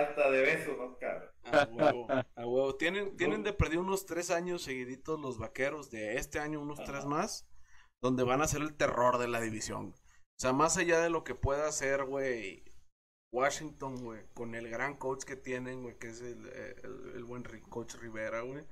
[0.00, 1.32] hasta de besos, ¿no, cara?
[1.44, 2.74] A huevo, a huevo.
[2.74, 7.04] Tienen, tienen de perder unos tres años seguiditos los vaqueros, de este año unos tres
[7.04, 7.46] más
[8.00, 9.94] donde van a ser el terror de la división.
[10.36, 12.62] O sea, más allá de lo que pueda hacer, güey,
[13.32, 18.42] Washington, güey, con el gran coach que tienen, güey, que es el, buen coach Rivera,
[18.42, 18.64] güey.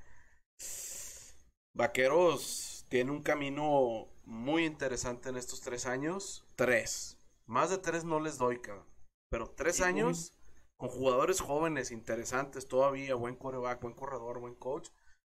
[1.74, 6.46] Vaqueros tiene un camino muy interesante en estos tres años.
[6.54, 7.18] Tres.
[7.46, 8.86] Más de tres no les doy, cabrón.
[9.30, 10.32] Pero tres años
[10.76, 14.90] con jugadores jóvenes, interesantes todavía, buen coreback, buen corredor, buen coach.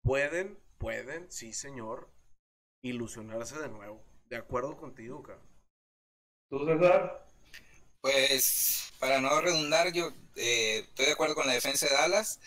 [0.02, 2.10] Pueden, pueden, sí, señor,
[2.82, 4.02] ilusionarse de nuevo.
[4.26, 5.53] De acuerdo contigo, cabrón.
[6.49, 7.26] ¿Tú, César?
[8.01, 12.40] Pues, para no redundar, yo eh, estoy de acuerdo con la defensa de Dallas,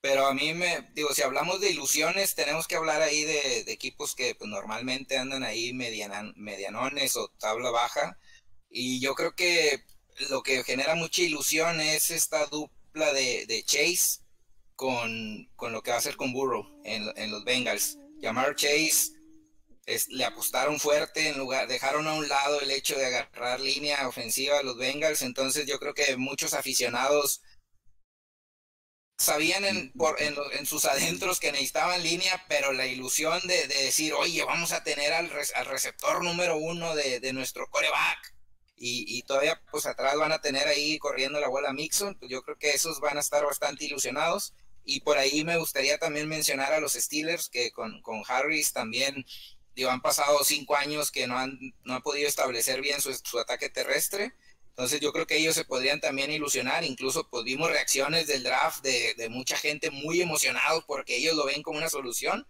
[0.00, 4.14] pero a mí me, digo, si hablamos de ilusiones, tenemos que hablar ahí de, equipos
[4.14, 8.18] que pues, normalmente andan ahí medianones o tabla baja,
[8.70, 9.84] y yo creo que
[10.30, 14.20] lo que genera mucha ilusión es esta dupla de, Chase
[14.76, 17.98] con, lo que va a hacer con Burrow en, en los Bengals.
[18.18, 19.12] Llamar Chase
[20.08, 24.58] le apostaron fuerte en lugar, dejaron a un lado el hecho de agarrar línea ofensiva
[24.58, 27.42] a los Bengals, entonces yo creo que muchos aficionados
[29.18, 34.44] sabían en, por, en, sus adentros que necesitaban línea, pero la ilusión de, decir, oye,
[34.44, 38.34] vamos a tener al, al receptor número uno de, nuestro coreback,
[38.76, 42.42] y, y, todavía pues atrás van a tener ahí corriendo la bola Mixon, pues yo
[42.42, 44.54] creo que esos van a estar bastante ilusionados.
[44.84, 49.24] Y por ahí me gustaría también mencionar a los Steelers, que con, con Harris también
[49.74, 53.38] Digo, han pasado cinco años que no han, no han podido establecer bien su, su,
[53.38, 54.34] ataque terrestre.
[54.70, 56.84] Entonces yo creo que ellos se podrían también ilusionar.
[56.84, 61.46] Incluso pues, vimos reacciones del draft de, de mucha gente muy emocionados porque ellos lo
[61.46, 62.46] ven como una solución.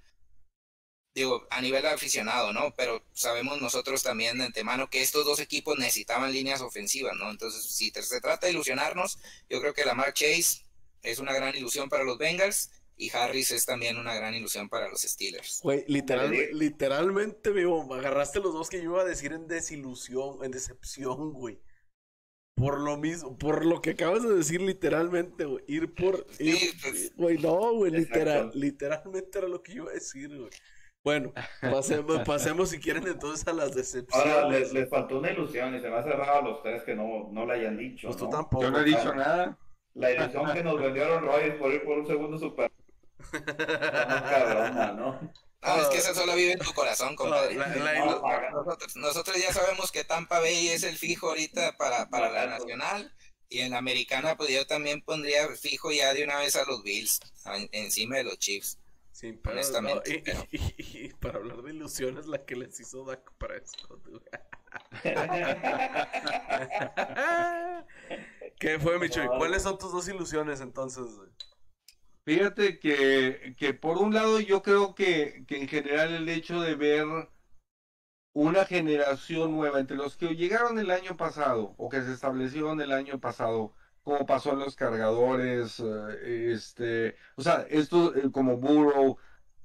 [1.15, 2.75] digo, a nivel aficionado, ¿no?
[2.75, 7.31] Pero sabemos nosotros también de antemano que estos dos equipos necesitaban líneas ofensivas, ¿no?
[7.31, 9.19] Entonces, si se trata de ilusionarnos,
[9.49, 10.65] yo creo que Lamar Chase
[11.03, 12.71] es una gran ilusión para los Bengals
[13.03, 15.61] y Harris es también una gran ilusión para los Steelers.
[15.65, 20.53] Güey, literalmente, literalmente, vivo, agarraste los dos que yo iba a decir en desilusión, en
[20.53, 21.59] decepción, güey.
[22.55, 25.65] Por lo mismo, por lo que acabas de decir literalmente, güey.
[25.67, 26.25] Ir por.
[26.27, 30.51] Pues, güey, no, güey, literal, literalmente era lo que yo iba a decir, güey.
[31.03, 34.33] Bueno, pasemos, pasemos si quieren entonces a las decepciones.
[34.33, 37.31] Ahora les, faltó una ilusión y se me ha cerrado a los tres que no,
[37.33, 38.07] no la hayan dicho.
[38.07, 38.63] Pues tú tampoco.
[38.63, 39.59] Yo no he dicho nada.
[39.95, 42.71] La ilusión que nos vendieron Royce por ir por un segundo super.
[43.31, 45.33] Cabrona, ¿no?
[45.63, 47.55] No, es que eso solo vive en tu corazón, compadre.
[48.97, 53.15] nosotros, ya sabemos que Tampa Bay es el fijo ahorita para, para la nacional.
[53.49, 56.83] Y en la americana, pues yo también pondría fijo ya de una vez a los
[56.83, 57.21] Bills,
[57.73, 58.79] encima de los Chiefs.
[59.13, 60.25] Sí, pero, honestamente.
[60.51, 64.01] y, para hablar de ilusiones, la que les hizo Dak esto
[68.59, 69.25] ¿Qué fue, Micho?
[69.37, 71.05] ¿Cuáles son tus dos ilusiones entonces?
[72.25, 76.75] Fíjate que, que por un lado yo creo que, que en general el hecho de
[76.77, 77.07] ver
[78.35, 82.93] una generación nueva entre los que llegaron el año pasado o que se establecieron el
[82.93, 89.19] año pasado, como pasó en los cargadores, eh, este, o sea, esto eh, como Burrow,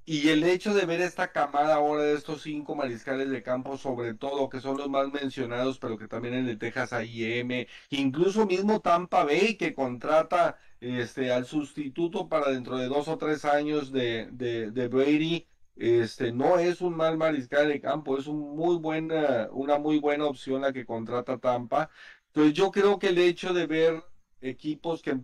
[0.10, 4.14] y el hecho de ver esta camada ahora de estos cinco mariscales de campo, sobre
[4.14, 8.80] todo, que son los más mencionados, pero que también en el Texas A&M, incluso mismo
[8.80, 14.28] Tampa Bay, que contrata este, al sustituto para dentro de dos o tres años de,
[14.32, 15.46] de, Brady,
[15.76, 20.26] este, no es un mal mariscal de campo, es un muy buena, una muy buena
[20.26, 21.90] opción la que contrata Tampa.
[22.28, 24.04] Entonces yo creo que el hecho de ver
[24.42, 25.20] equipos que,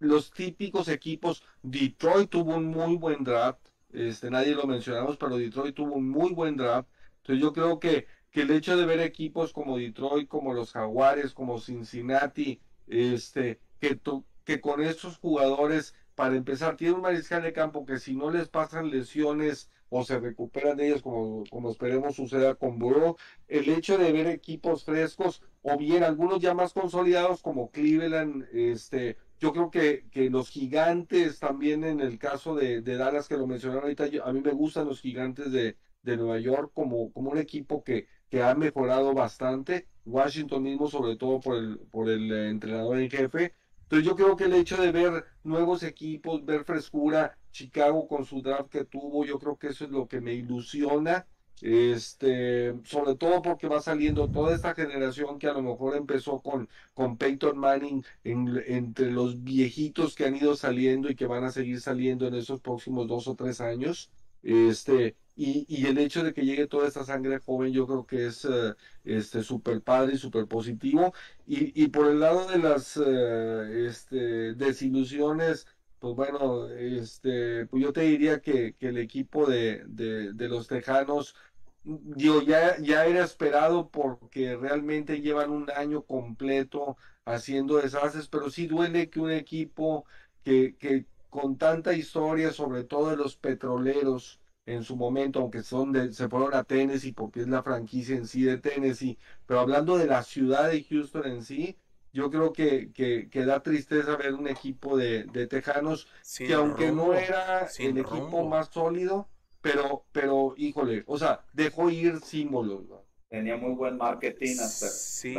[0.00, 5.74] los típicos equipos, Detroit tuvo un muy buen draft, este, nadie lo mencionamos, pero Detroit
[5.74, 6.88] tuvo un muy buen draft.
[7.18, 11.32] Entonces yo creo que, que el hecho de ver equipos como Detroit, como los Jaguares,
[11.32, 14.00] como Cincinnati, este, que,
[14.44, 18.48] que con estos jugadores, para empezar, tiene un mariscal de campo que si no les
[18.48, 23.16] pasan lesiones o se recuperan de ellos, como, como esperemos suceda con Burrow,
[23.48, 29.16] el hecho de ver equipos frescos, o bien algunos ya más consolidados como Cleveland, este,
[29.40, 33.46] yo creo que, que los gigantes también en el caso de, de Dallas que lo
[33.46, 37.38] mencionaron ahorita, a mí me gustan los gigantes de, de Nueva York como, como un
[37.38, 39.88] equipo que, que ha mejorado bastante.
[40.04, 43.54] Washington mismo, sobre todo por el, por el eh, entrenador en jefe.
[43.82, 48.42] Entonces yo creo que el hecho de ver nuevos equipos, ver frescura, Chicago con su
[48.42, 51.26] draft que tuvo, yo creo que eso es lo que me ilusiona
[51.60, 56.68] este, sobre todo porque va saliendo toda esta generación que a lo mejor empezó con,
[56.94, 61.80] con Peyton Manning entre los viejitos que han ido saliendo y que van a seguir
[61.80, 64.10] saliendo en esos próximos dos o tres años.
[64.42, 68.26] Este, y, y el hecho de que llegue toda esta sangre joven, yo creo que
[68.26, 68.74] es uh,
[69.04, 71.14] este súper padre y súper positivo.
[71.46, 75.66] Y, y por el lado de las uh, este, desilusiones,
[76.04, 81.34] pues bueno, este, pues yo te diría que, que el equipo de, de, los Tejanos,
[81.82, 88.66] digo, ya, ya era esperado porque realmente llevan un año completo haciendo desastres, pero sí
[88.66, 90.04] duele que un equipo
[90.42, 95.92] que, que con tanta historia, sobre todo de los petroleros en su momento, aunque son
[95.92, 99.96] de, se fueron a Tennessee porque es la franquicia en sí de Tennessee, pero hablando
[99.96, 101.78] de la ciudad de Houston en sí,
[102.14, 106.06] yo creo que, que, da tristeza ver un equipo de, de Tejanos
[106.38, 109.28] que aunque no era el equipo más sólido,
[109.60, 112.84] pero, pero, híjole, o sea, dejó ir símbolos.
[113.28, 114.86] Tenía muy buen marketing hasta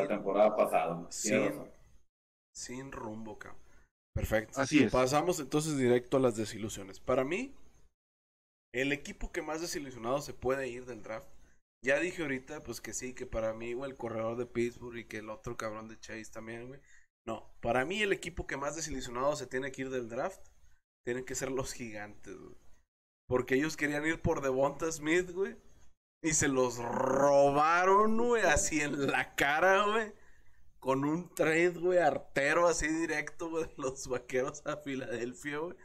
[0.02, 1.08] la temporada pasada.
[1.10, 1.54] Sin,
[2.54, 3.62] sin rumbo, cabrón.
[4.14, 4.60] Perfecto.
[4.60, 4.92] Así es.
[4.92, 7.00] Pasamos entonces directo a las desilusiones.
[7.00, 7.54] Para mí,
[8.74, 11.35] el equipo que más desilusionado se puede ir del draft
[11.86, 15.06] ya dije ahorita, pues que sí, que para mí, güey, el corredor de Pittsburgh y
[15.06, 16.80] que el otro cabrón de Chase también, güey.
[17.28, 20.42] No, para mí el equipo que más desilusionado se tiene que ir del draft,
[21.06, 22.56] tienen que ser los gigantes, güey.
[23.28, 25.58] Porque ellos querían ir por Devonta Smith, güey.
[26.24, 30.12] Y se los robaron, güey, así en la cara, güey.
[30.80, 35.78] Con un trade, güey, artero así directo, güey, de los vaqueros a Filadelfia, güey.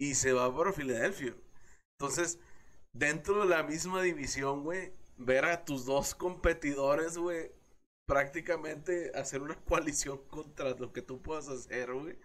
[0.00, 1.34] Y se va por Filadelfia.
[1.98, 2.38] Entonces,
[2.92, 7.52] dentro de la misma división, güey, ver a tus dos competidores, güey,
[8.06, 12.18] prácticamente hacer una coalición contra lo que tú puedas hacer, güey.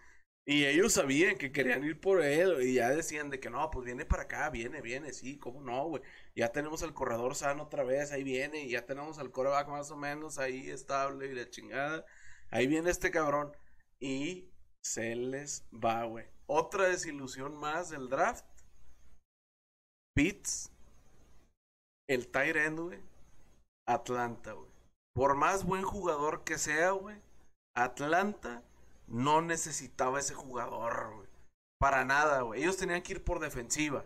[0.48, 3.84] Y ellos sabían que querían ir por él y ya decían de que no, pues
[3.84, 6.02] viene para acá, viene, viene, sí, cómo no, güey.
[6.36, 9.90] Ya tenemos al corredor sano otra vez, ahí viene, y ya tenemos al coreback más
[9.90, 12.04] o menos ahí estable y la chingada.
[12.50, 13.52] Ahí viene este cabrón
[13.98, 14.48] y
[14.82, 16.26] se les va, güey.
[16.46, 18.44] Otra desilusión más del draft.
[20.14, 20.70] Pitts
[22.08, 23.00] el Tyrend, güey,
[23.86, 24.70] Atlanta, güey.
[25.14, 27.20] Por más buen jugador que sea, güey,
[27.74, 28.62] Atlanta
[29.06, 31.28] no necesitaba ese jugador, güey.
[31.78, 32.62] Para nada, güey.
[32.62, 34.04] Ellos tenían que ir por defensiva.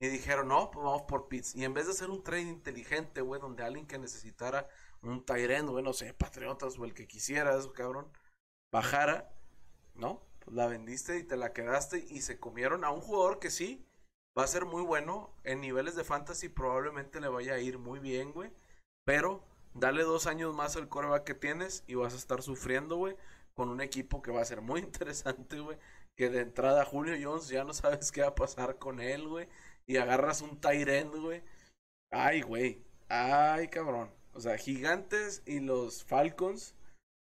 [0.00, 1.56] Y dijeron, no, pues vamos por Pitts.
[1.56, 4.68] Y en vez de hacer un trade inteligente, güey, donde alguien que necesitara
[5.02, 8.10] un Tyrend, güey, no sé, Patriotas o el que quisieras, cabrón,
[8.72, 9.32] bajara,
[9.94, 10.22] ¿no?
[10.38, 13.87] Pues la vendiste y te la quedaste y se comieron a un jugador que sí
[14.38, 17.98] va a ser muy bueno en niveles de fantasy, probablemente le vaya a ir muy
[17.98, 18.52] bien, güey.
[19.04, 19.42] Pero
[19.74, 23.16] dale dos años más al coreback que tienes y vas a estar sufriendo, güey,
[23.54, 25.76] con un equipo que va a ser muy interesante, güey.
[26.16, 29.48] Que de entrada Julio Jones ya no sabes qué va a pasar con él, güey.
[29.86, 31.42] Y agarras un Tyrend, güey.
[32.10, 32.84] Ay, güey.
[33.08, 34.10] Ay, cabrón.
[34.34, 36.74] O sea, Gigantes y los Falcons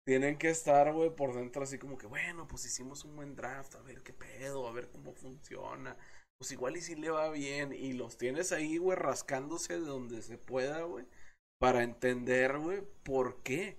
[0.06, 3.74] tienen que estar, güey, por dentro así como que, bueno, pues hicimos un buen draft,
[3.74, 5.96] a ver qué pedo, a ver cómo funciona.
[6.38, 7.72] Pues igual y si le va bien.
[7.72, 11.06] Y los tienes ahí, güey, rascándose de donde se pueda, güey.
[11.58, 13.78] Para entender, güey, por qué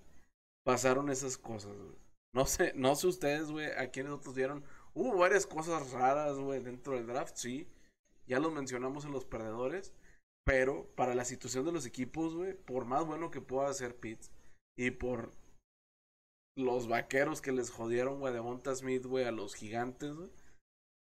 [0.65, 1.97] pasaron esas cosas, güey.
[2.33, 4.63] No sé, no sé ustedes, güey, a quienes otros vieron.
[4.93, 7.67] Hubo varias cosas raras, güey, dentro del draft, sí.
[8.27, 9.93] Ya los mencionamos en los perdedores.
[10.45, 14.31] Pero para la situación de los equipos, güey, por más bueno que pueda ser Pitts
[14.77, 15.31] y por
[16.55, 20.29] los vaqueros que les jodieron, güey, de Monta Smith, güey, a los gigantes, güey,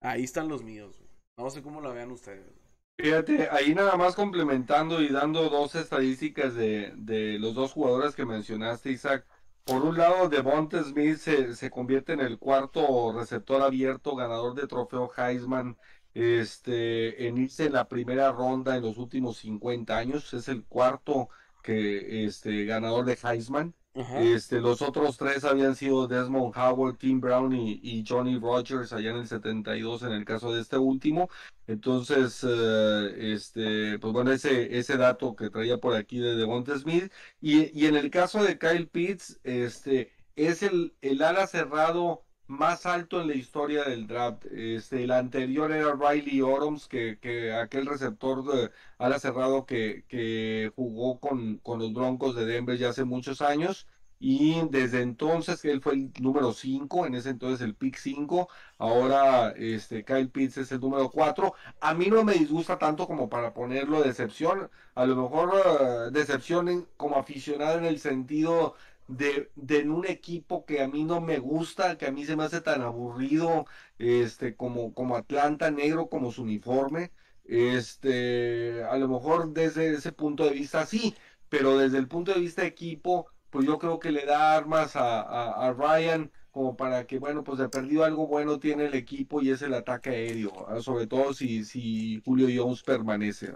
[0.02, 1.07] ahí están los míos, güey.
[1.38, 2.52] No sé cómo la vean ustedes.
[2.96, 8.26] Fíjate, ahí nada más complementando y dando dos estadísticas de, de los dos jugadores que
[8.26, 9.24] mencionaste, Isaac.
[9.62, 14.66] Por un lado, Devonta Smith se, se convierte en el cuarto receptor abierto, ganador de
[14.66, 15.76] trofeo Heisman
[16.12, 20.34] este, en irse en la primera ronda en los últimos 50 años.
[20.34, 21.28] Es el cuarto
[21.62, 23.74] que, este, ganador de Heisman.
[24.18, 29.16] Este, los otros tres habían sido Desmond Howard, Tim Brown y, Johnny Rogers allá en
[29.16, 31.28] el 72 en el caso de este último.
[31.66, 37.12] Entonces, eh, este, pues bueno, ese, ese dato que traía por aquí de Devonta Smith.
[37.40, 42.86] Y, y en el caso de Kyle Pitts, este, es el, el ala cerrado más
[42.86, 44.46] alto en la historia del draft.
[44.46, 50.72] Este, el anterior era Riley Oroms, que, que aquel receptor de ala cerrado que, que
[50.74, 53.86] jugó con, con, los Broncos de Denver ya hace muchos años.
[54.20, 58.48] Y desde entonces él fue el número 5, en ese entonces el pick 5.
[58.78, 61.54] Ahora este, Kyle Pitts es el número 4.
[61.80, 64.70] A mí no me disgusta tanto como para ponerlo decepción.
[64.96, 68.74] A lo mejor uh, decepción como aficionado en el sentido
[69.08, 72.44] de, de un equipo que a mí no me gusta, que a mí se me
[72.44, 73.66] hace tan aburrido,
[73.98, 77.10] este, como, como Atlanta negro, como su uniforme.
[77.44, 81.14] Este, a lo mejor desde ese punto de vista sí,
[81.48, 84.96] pero desde el punto de vista de equipo, pues yo creo que le da armas
[84.96, 89.40] a, a, Ryan como para que, bueno, pues de perdido algo bueno tiene el equipo
[89.40, 90.52] y es el ataque aéreo,
[90.82, 93.52] sobre todo si, si Julio Jones permanece.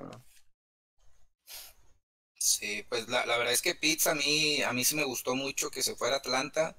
[2.43, 5.36] Sí, pues la, la, verdad es que Pitts a mí, a mí sí me gustó
[5.36, 6.76] mucho que se fuera a Atlanta,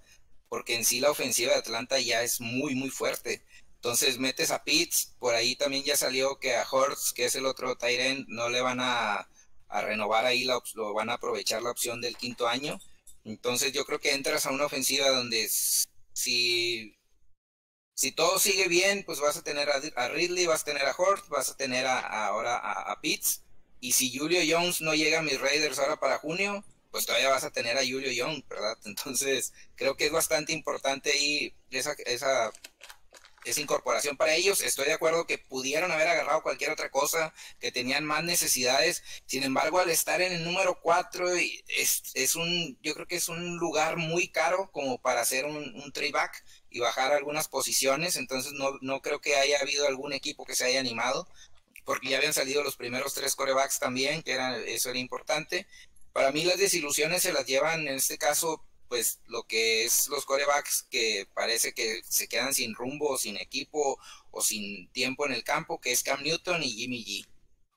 [0.49, 3.45] porque en sí la ofensiva de Atlanta ya es muy, muy fuerte.
[3.75, 7.45] Entonces metes a Pitts, por ahí también ya salió que a Hortz, que es el
[7.45, 9.29] otro Tyrant, no le van a,
[9.69, 12.77] a renovar ahí, la, lo van a aprovechar la opción del quinto año.
[13.23, 15.47] Entonces yo creo que entras a una ofensiva donde
[16.13, 16.97] si,
[17.95, 21.29] si todo sigue bien, pues vas a tener a, Ridley, vas a tener a Hortz,
[21.29, 23.42] vas a tener a, ahora a, a Pitts
[23.83, 27.43] y si Julio Jones no llega a mis Raiders ahora para junio, pues todavía vas
[27.43, 28.77] a tener a Julio Jones, ¿verdad?
[28.85, 32.53] Entonces, creo que es bastante importante ahí esa, esa,
[33.43, 34.61] esa incorporación para ellos.
[34.61, 39.03] Estoy de acuerdo que pudieron haber agarrado cualquier otra cosa, que tenían más necesidades.
[39.25, 42.03] Sin embargo, al estar en el número 4, es,
[42.81, 46.79] yo creo que es un lugar muy caro como para hacer un, un back y
[46.79, 48.15] bajar algunas posiciones.
[48.15, 51.27] Entonces, no, no creo que haya habido algún equipo que se haya animado
[51.85, 55.67] porque ya habían salido los primeros tres corebacks también, que era, eso era importante.
[56.11, 60.25] Para mí las desilusiones se las llevan, en este caso, pues lo que es los
[60.25, 63.99] corebacks que parece que se quedan sin rumbo, sin equipo
[64.31, 67.27] o sin tiempo en el campo, que es Cam Newton y Jimmy G.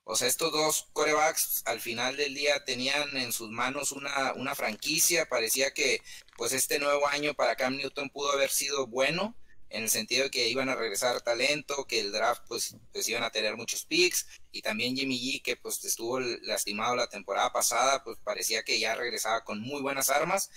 [0.05, 4.55] O sea, estos dos corebacks al final del día tenían en sus manos una, una
[4.55, 6.01] franquicia, parecía que
[6.37, 9.35] pues este nuevo año para Cam Newton pudo haber sido bueno,
[9.69, 13.25] en el sentido de que iban a regresar talento, que el draft pues, pues iban
[13.25, 18.03] a tener muchos picks y también Jimmy G que pues estuvo lastimado la temporada pasada,
[18.05, 20.51] pues parecía que ya regresaba con muy buenas armas.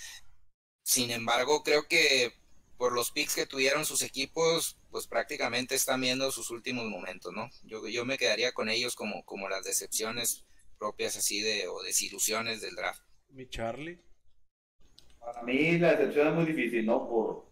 [0.82, 2.32] Sin embargo, creo que
[2.76, 7.50] por los picks que tuvieron sus equipos, pues prácticamente están viendo sus últimos momentos, ¿no?
[7.64, 10.46] Yo, yo me quedaría con ellos como, como las decepciones
[10.78, 13.02] propias así de o desilusiones del draft.
[13.28, 14.00] Mi Charlie.
[15.18, 17.06] Para mí la decepción es muy difícil, ¿no?
[17.06, 17.44] Por,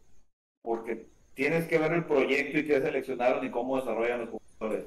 [0.62, 1.06] porque
[1.38, 4.86] tienes que ver el proyecto y qué seleccionaron y cómo desarrollan los jugadores.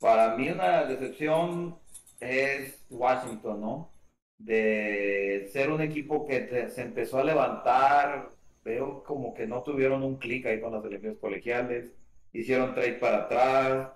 [0.00, 1.76] Para mí una decepción
[2.18, 3.92] es Washington, ¿no?
[4.36, 8.30] De ser un equipo que se empezó a levantar,
[8.64, 11.92] veo como que no tuvieron un clic ahí con las elecciones colegiales,
[12.32, 13.92] hicieron trade para atrás,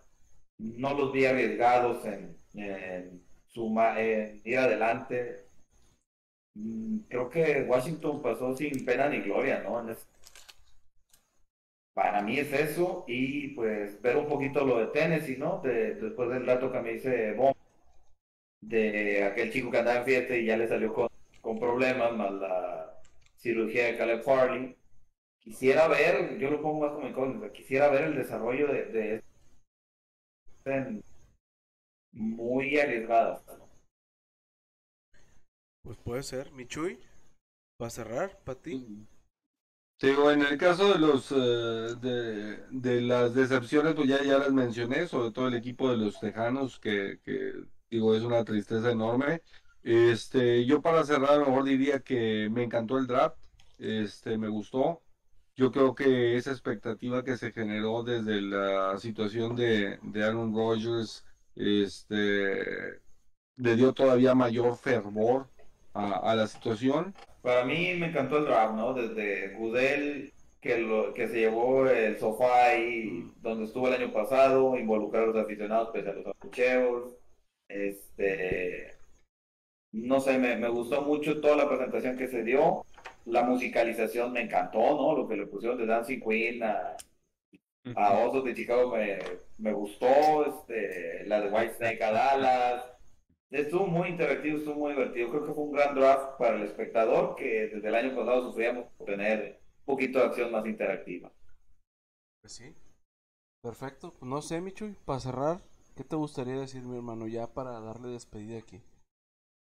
[0.58, 3.20] no los vi arriesgados en, en,
[4.44, 5.44] ir adelante.
[6.54, 9.80] Mm, creo que Washington pasó sin pena ni gloria, ¿no?
[11.94, 15.60] Para mí es eso y pues ver un poquito lo de Tennessee, ¿no?
[15.62, 17.54] después del dato que me dice Bomb,
[18.60, 21.08] de aquel chico que andaba en fiesta y ya le salió con,
[21.40, 23.00] con problemas, más la
[23.36, 24.76] cirugía de Caleb Farley.
[25.38, 29.22] Quisiera ver, yo lo pongo más como incógnita, quisiera ver el desarrollo de, de
[32.12, 33.44] muy arriesgadas.
[35.82, 36.50] Pues puede ser.
[36.52, 36.98] Michuy,
[37.76, 39.06] para cerrar, para ti.
[39.98, 45.06] Sí, en el caso de los eh, de, las decepciones, pues ya, ya las mencioné,
[45.06, 47.52] sobre todo el equipo de los Tejanos, que, que
[47.90, 49.42] digo, es una tristeza enorme.
[49.82, 53.36] Este, yo para cerrar, a lo mejor diría que me encantó el draft,
[53.78, 55.02] este, me gustó.
[55.56, 61.24] Yo creo que esa expectativa que se generó desde la situación de, de Aaron Rodgers,
[61.54, 63.00] este,
[63.56, 65.48] le dio todavía mayor fervor
[65.92, 67.14] a, la situación.
[67.44, 68.94] Para mí me encantó el draft, ¿no?
[68.94, 74.76] Desde Gudel, que, lo, que se llevó el sofá ahí donde estuvo el año pasado,
[74.78, 77.12] involucrar a los aficionados pese a los apucheos.
[77.68, 78.96] Este,
[79.92, 82.84] no sé, me, me gustó mucho toda la presentación que se dio
[83.26, 85.16] la musicalización me encantó, ¿no?
[85.16, 86.96] Lo que le pusieron de Dancing Queen a,
[87.96, 89.18] a Osos de Chicago me,
[89.58, 90.06] me gustó,
[90.46, 92.93] este, la de White Snake a Dallas.
[93.50, 95.30] Estuvo muy interactivo, estuvo muy divertido.
[95.30, 98.86] Creo que fue un gran draft para el espectador que desde el año pasado sufríamos
[98.96, 101.30] por tener un poquito de acción más interactiva.
[102.40, 102.74] Pues sí.
[103.64, 104.12] Perfecto.
[104.18, 105.62] Pues no sé, Michuy, para cerrar,
[105.96, 108.82] ¿qué te gustaría decir, mi hermano, ya para darle despedida aquí?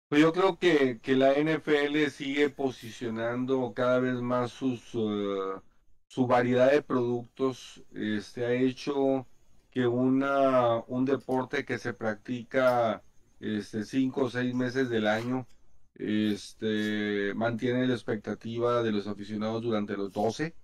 [0.09, 5.60] Pues yo creo que, que, la NFL sigue posicionando cada vez más sus, eh,
[6.06, 7.82] su variedad de productos.
[7.92, 9.26] Este ha hecho
[9.70, 13.02] que una, un deporte que se practica
[13.40, 15.47] este, cinco o seis meses del año
[15.94, 20.55] este, mantiene la expectativa de los aficionados durante los 12.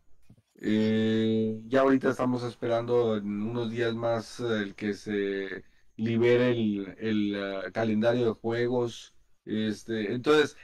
[0.56, 5.64] Eh, ya ahorita estamos esperando en unos días más el que se
[5.96, 9.14] libere el, eh, calendario de juegos
[9.44, 10.56] este, entonces,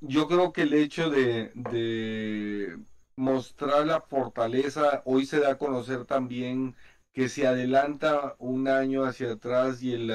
[0.00, 2.78] yo creo que el hecho de, de
[3.16, 6.76] mostrar la fortaleza, hoy se da a conocer también
[7.12, 10.10] que se adelanta un año hacia atrás y el,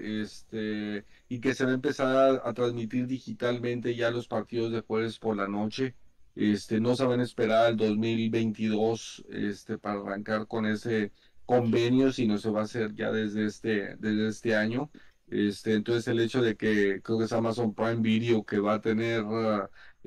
[0.00, 5.18] este y que se va a empezar a, transmitir digitalmente ya los partidos de jueves
[5.18, 5.94] por la noche.
[6.34, 11.12] Este, no se van a esperar al 2022 este, para arrancar con ese
[11.44, 14.90] convenio, sino se va a hacer ya desde este, desde este año.
[15.30, 18.80] Este, entonces el hecho de que creo que es Amazon Prime Video que va a
[18.80, 19.24] tener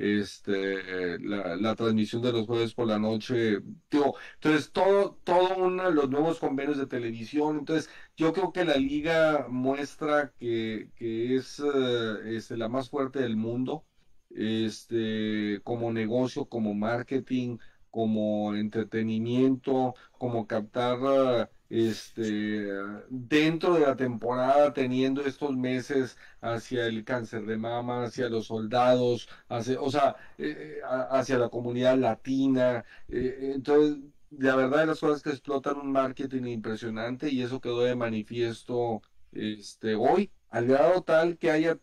[0.01, 3.59] este la, transmisión de los jueves por la noche,
[3.91, 9.47] entonces todo, todo uno los nuevos convenios de televisión, entonces yo creo que la liga
[9.49, 13.85] muestra que, que es, ah, este, la más fuerte del mundo,
[14.29, 17.57] este, como negocio, como marketing,
[17.89, 22.67] como entretenimiento, como captar este,
[23.09, 29.29] dentro de la temporada, teniendo estos meses hacia el cáncer de mama, hacia los soldados,
[29.47, 30.81] hacia, o sea, eh, eh,
[31.11, 32.83] hacia la comunidad latina.
[33.07, 33.99] Eh, entonces,
[34.31, 39.01] la verdad de las cosas que explotan un marketing impresionante y eso quedó de manifiesto
[39.31, 41.79] este, hoy, al grado tal que haya,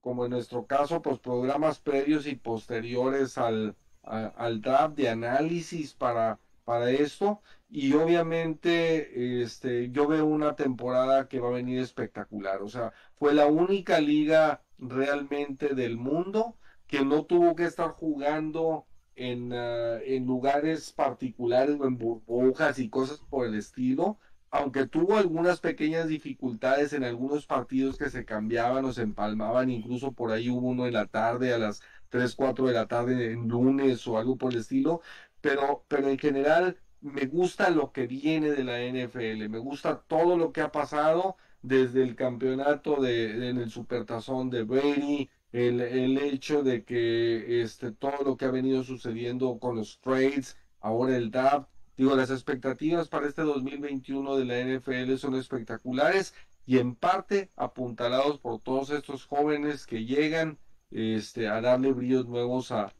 [0.00, 6.38] como en nuestro caso, pues programas previos y posteriores al, al draft de análisis para,
[6.64, 7.42] para esto.
[7.68, 12.62] Y obviamente este, yo veo una temporada que va a venir espectacular.
[12.62, 18.86] O sea, fue la única liga realmente del mundo que no tuvo que estar jugando
[19.16, 24.18] en, ah, en lugares particulares o en burbujas y cosas por el estilo,
[24.50, 30.12] aunque tuvo algunas pequeñas dificultades en algunos partidos que se cambiaban o se empalmaban, incluso
[30.12, 33.48] por ahí hubo uno en la tarde a las 3, 4 de la tarde en
[33.48, 35.00] lunes o algo por el estilo,
[35.44, 40.38] pero, pero en general me gusta lo que viene de la NFL, me gusta todo
[40.38, 46.16] lo que ha pasado desde el campeonato de, en el Supertazón de Brady, el, el,
[46.16, 51.30] hecho de que este, todo lo que ha venido sucediendo con los trades, ahora el
[51.30, 51.68] DAP,
[51.98, 56.32] digo, las expectativas para este 2021 de la NFL son espectaculares
[56.64, 60.58] y en parte apuntalados por todos estos jóvenes que llegan
[60.94, 62.92] este, a darle brillos nuevos a,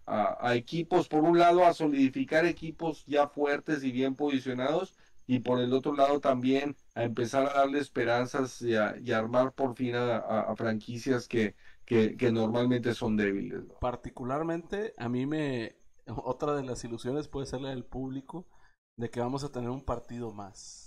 [0.55, 4.97] equipos, por un lado a solidificar equipos ya fuertes y bien posicionados,
[5.27, 9.95] y por el otro lado también empezar a darle esperanzas y a, armar por fin
[9.95, 11.55] a, franquicias que,
[11.87, 13.63] que, normalmente son débiles.
[13.81, 15.77] Particularmente, a mí me.
[16.07, 18.47] Otra de las ilusiones puede ser la del público
[18.97, 20.84] de que vamos a tener un partido más.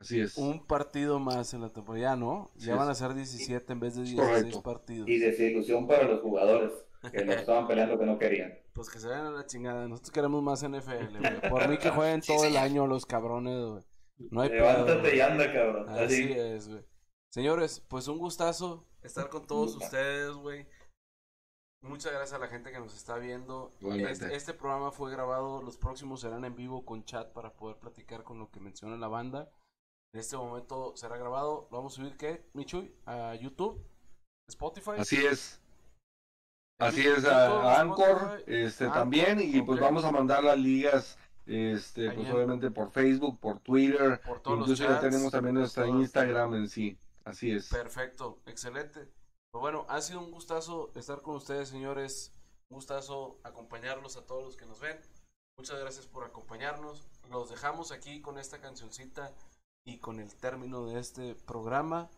[0.00, 0.36] Así es.
[0.36, 2.50] Un partido más en la temporada, ¿no?
[2.56, 5.08] ya van a ser 17 en vez de 16 partidos.
[5.08, 6.72] Y desilusión para los jugadores
[7.12, 8.58] que no estaban peleando que no querían.
[8.72, 9.88] Pues que se vayan a la chingada.
[9.88, 13.82] Nosotros queremos más NFL, Por mí que jueguen todo el año los cabrones, güey.
[14.30, 15.88] No hay Levántate y anda, cabrón.
[15.88, 16.84] Así, es, güey.
[17.30, 20.66] Señores, pues un gustazo estar con todos ustedes, güey.
[21.82, 23.72] Muchas gracias a la gente que nos está viendo.
[24.08, 28.24] Este, este, programa fue grabado, los próximos serán en vivo con chat para poder platicar
[28.24, 29.52] con lo que menciona la banda.
[30.14, 31.68] En este momento será grabado.
[31.70, 32.94] Lo vamos a subir, ¿qué, Michuy?
[33.06, 33.84] A YouTube,
[34.48, 34.92] Spotify.
[34.98, 35.60] Así es.
[36.80, 39.40] Así es, a, Anchor este, también.
[39.40, 41.18] Y pues vamos a mandar las ligas
[41.48, 46.68] este, pues obviamente por Facebook, por Twitter, por incluso ya tenemos también nuestra Instagram en
[46.68, 46.98] sí.
[47.24, 47.68] Así es.
[47.68, 49.08] Perfecto, excelente.
[49.50, 52.32] Pues bueno, ha sido un gustazo estar con ustedes, señores.
[52.70, 54.98] Un gustazo acompañarlos a todos los que nos ven.
[55.58, 57.08] Muchas gracias por acompañarnos.
[57.30, 59.34] Los dejamos aquí con esta cancioncita
[59.88, 62.10] y con el término de este programa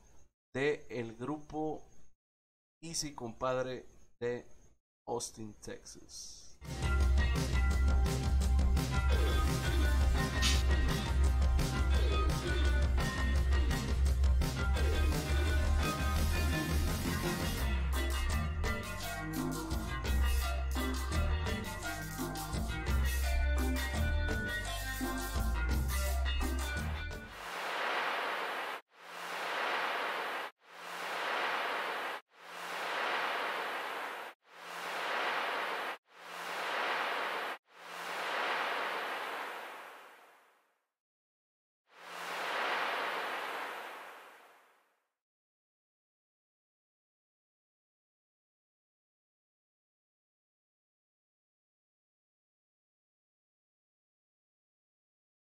[0.52, 1.80] de el grupo
[2.82, 3.86] Easy Compadre
[4.18, 4.44] de
[5.06, 6.58] Austin, Texas.